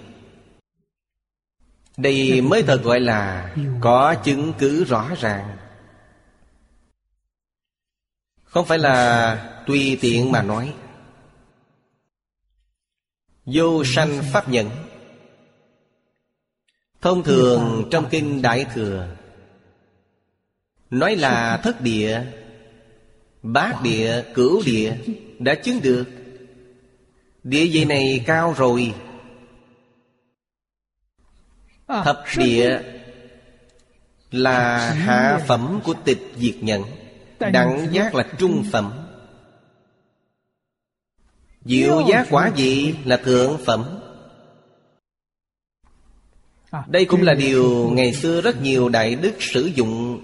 [1.97, 3.51] Đây mới thật gọi là
[3.81, 5.57] Có chứng cứ rõ ràng
[8.55, 9.37] không phải là
[9.67, 10.75] tùy tiện mà nói.
[13.47, 14.71] Vô sanh pháp nhận
[17.01, 19.09] Thông thường trong kinh Đại Thừa
[20.91, 22.23] Nói là thất địa
[23.43, 24.97] Bát địa, cửu địa
[25.39, 26.05] Đã chứng được.
[27.43, 28.95] Địa vị này cao rồi.
[31.87, 32.81] Thập địa
[34.31, 36.83] Là hạ phẩm của tịch diệt nhận
[37.39, 38.93] Đẳng giác là trung phẩm.
[41.65, 44.01] Diệu giác quả gì là thượng phẩm.
[46.87, 50.21] Đây cũng là điều ngày xưa rất nhiều đại đức sử dụng.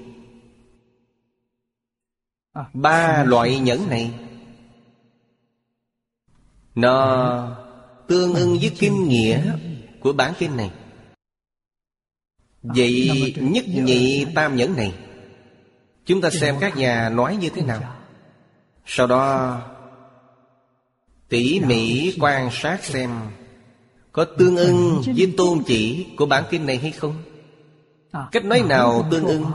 [2.72, 4.10] Ba loại nhẫn này.
[6.74, 7.56] Nó
[8.08, 9.56] tương ưng với kinh nghĩa
[10.00, 10.70] của bản kinh này.
[12.62, 14.94] Vậy nhất nhị tam nhẫn này
[16.10, 17.80] Chúng ta xem các nhà nói như thế nào.
[18.86, 19.58] Sau đó,
[21.28, 23.10] tỉ mỉ quan sát xem
[24.12, 27.22] Có tương ưng với tôn chỉ của bản kinh này hay không.
[28.32, 29.46] Cách nói nào tương ưng?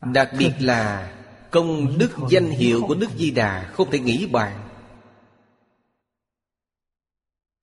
[0.00, 1.12] Đặc biệt là
[1.50, 4.68] Công đức danh hiệu của Đức Di Đà Không thể nghĩ bàn.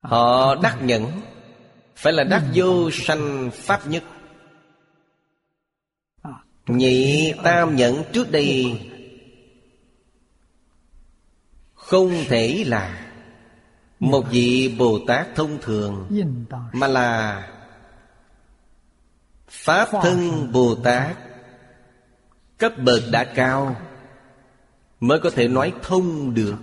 [0.00, 1.20] Họ đắc nhẫn,
[1.96, 4.02] Phải là đắc vô sanh pháp nhất.
[6.66, 8.80] Nhị tam nhẫn trước đây
[11.74, 13.12] Không thể là
[14.00, 16.08] Một vị Bồ Tát thông thường,
[16.72, 17.42] Mà là
[19.48, 21.16] Pháp thân Bồ Tát
[22.58, 23.76] Cấp bậc đã cao
[25.00, 26.56] Mới có thể nói thông được.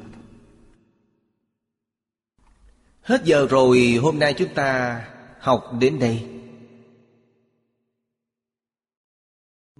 [3.02, 5.02] Hết giờ rồi, hôm nay chúng ta
[5.40, 6.33] học đến đây.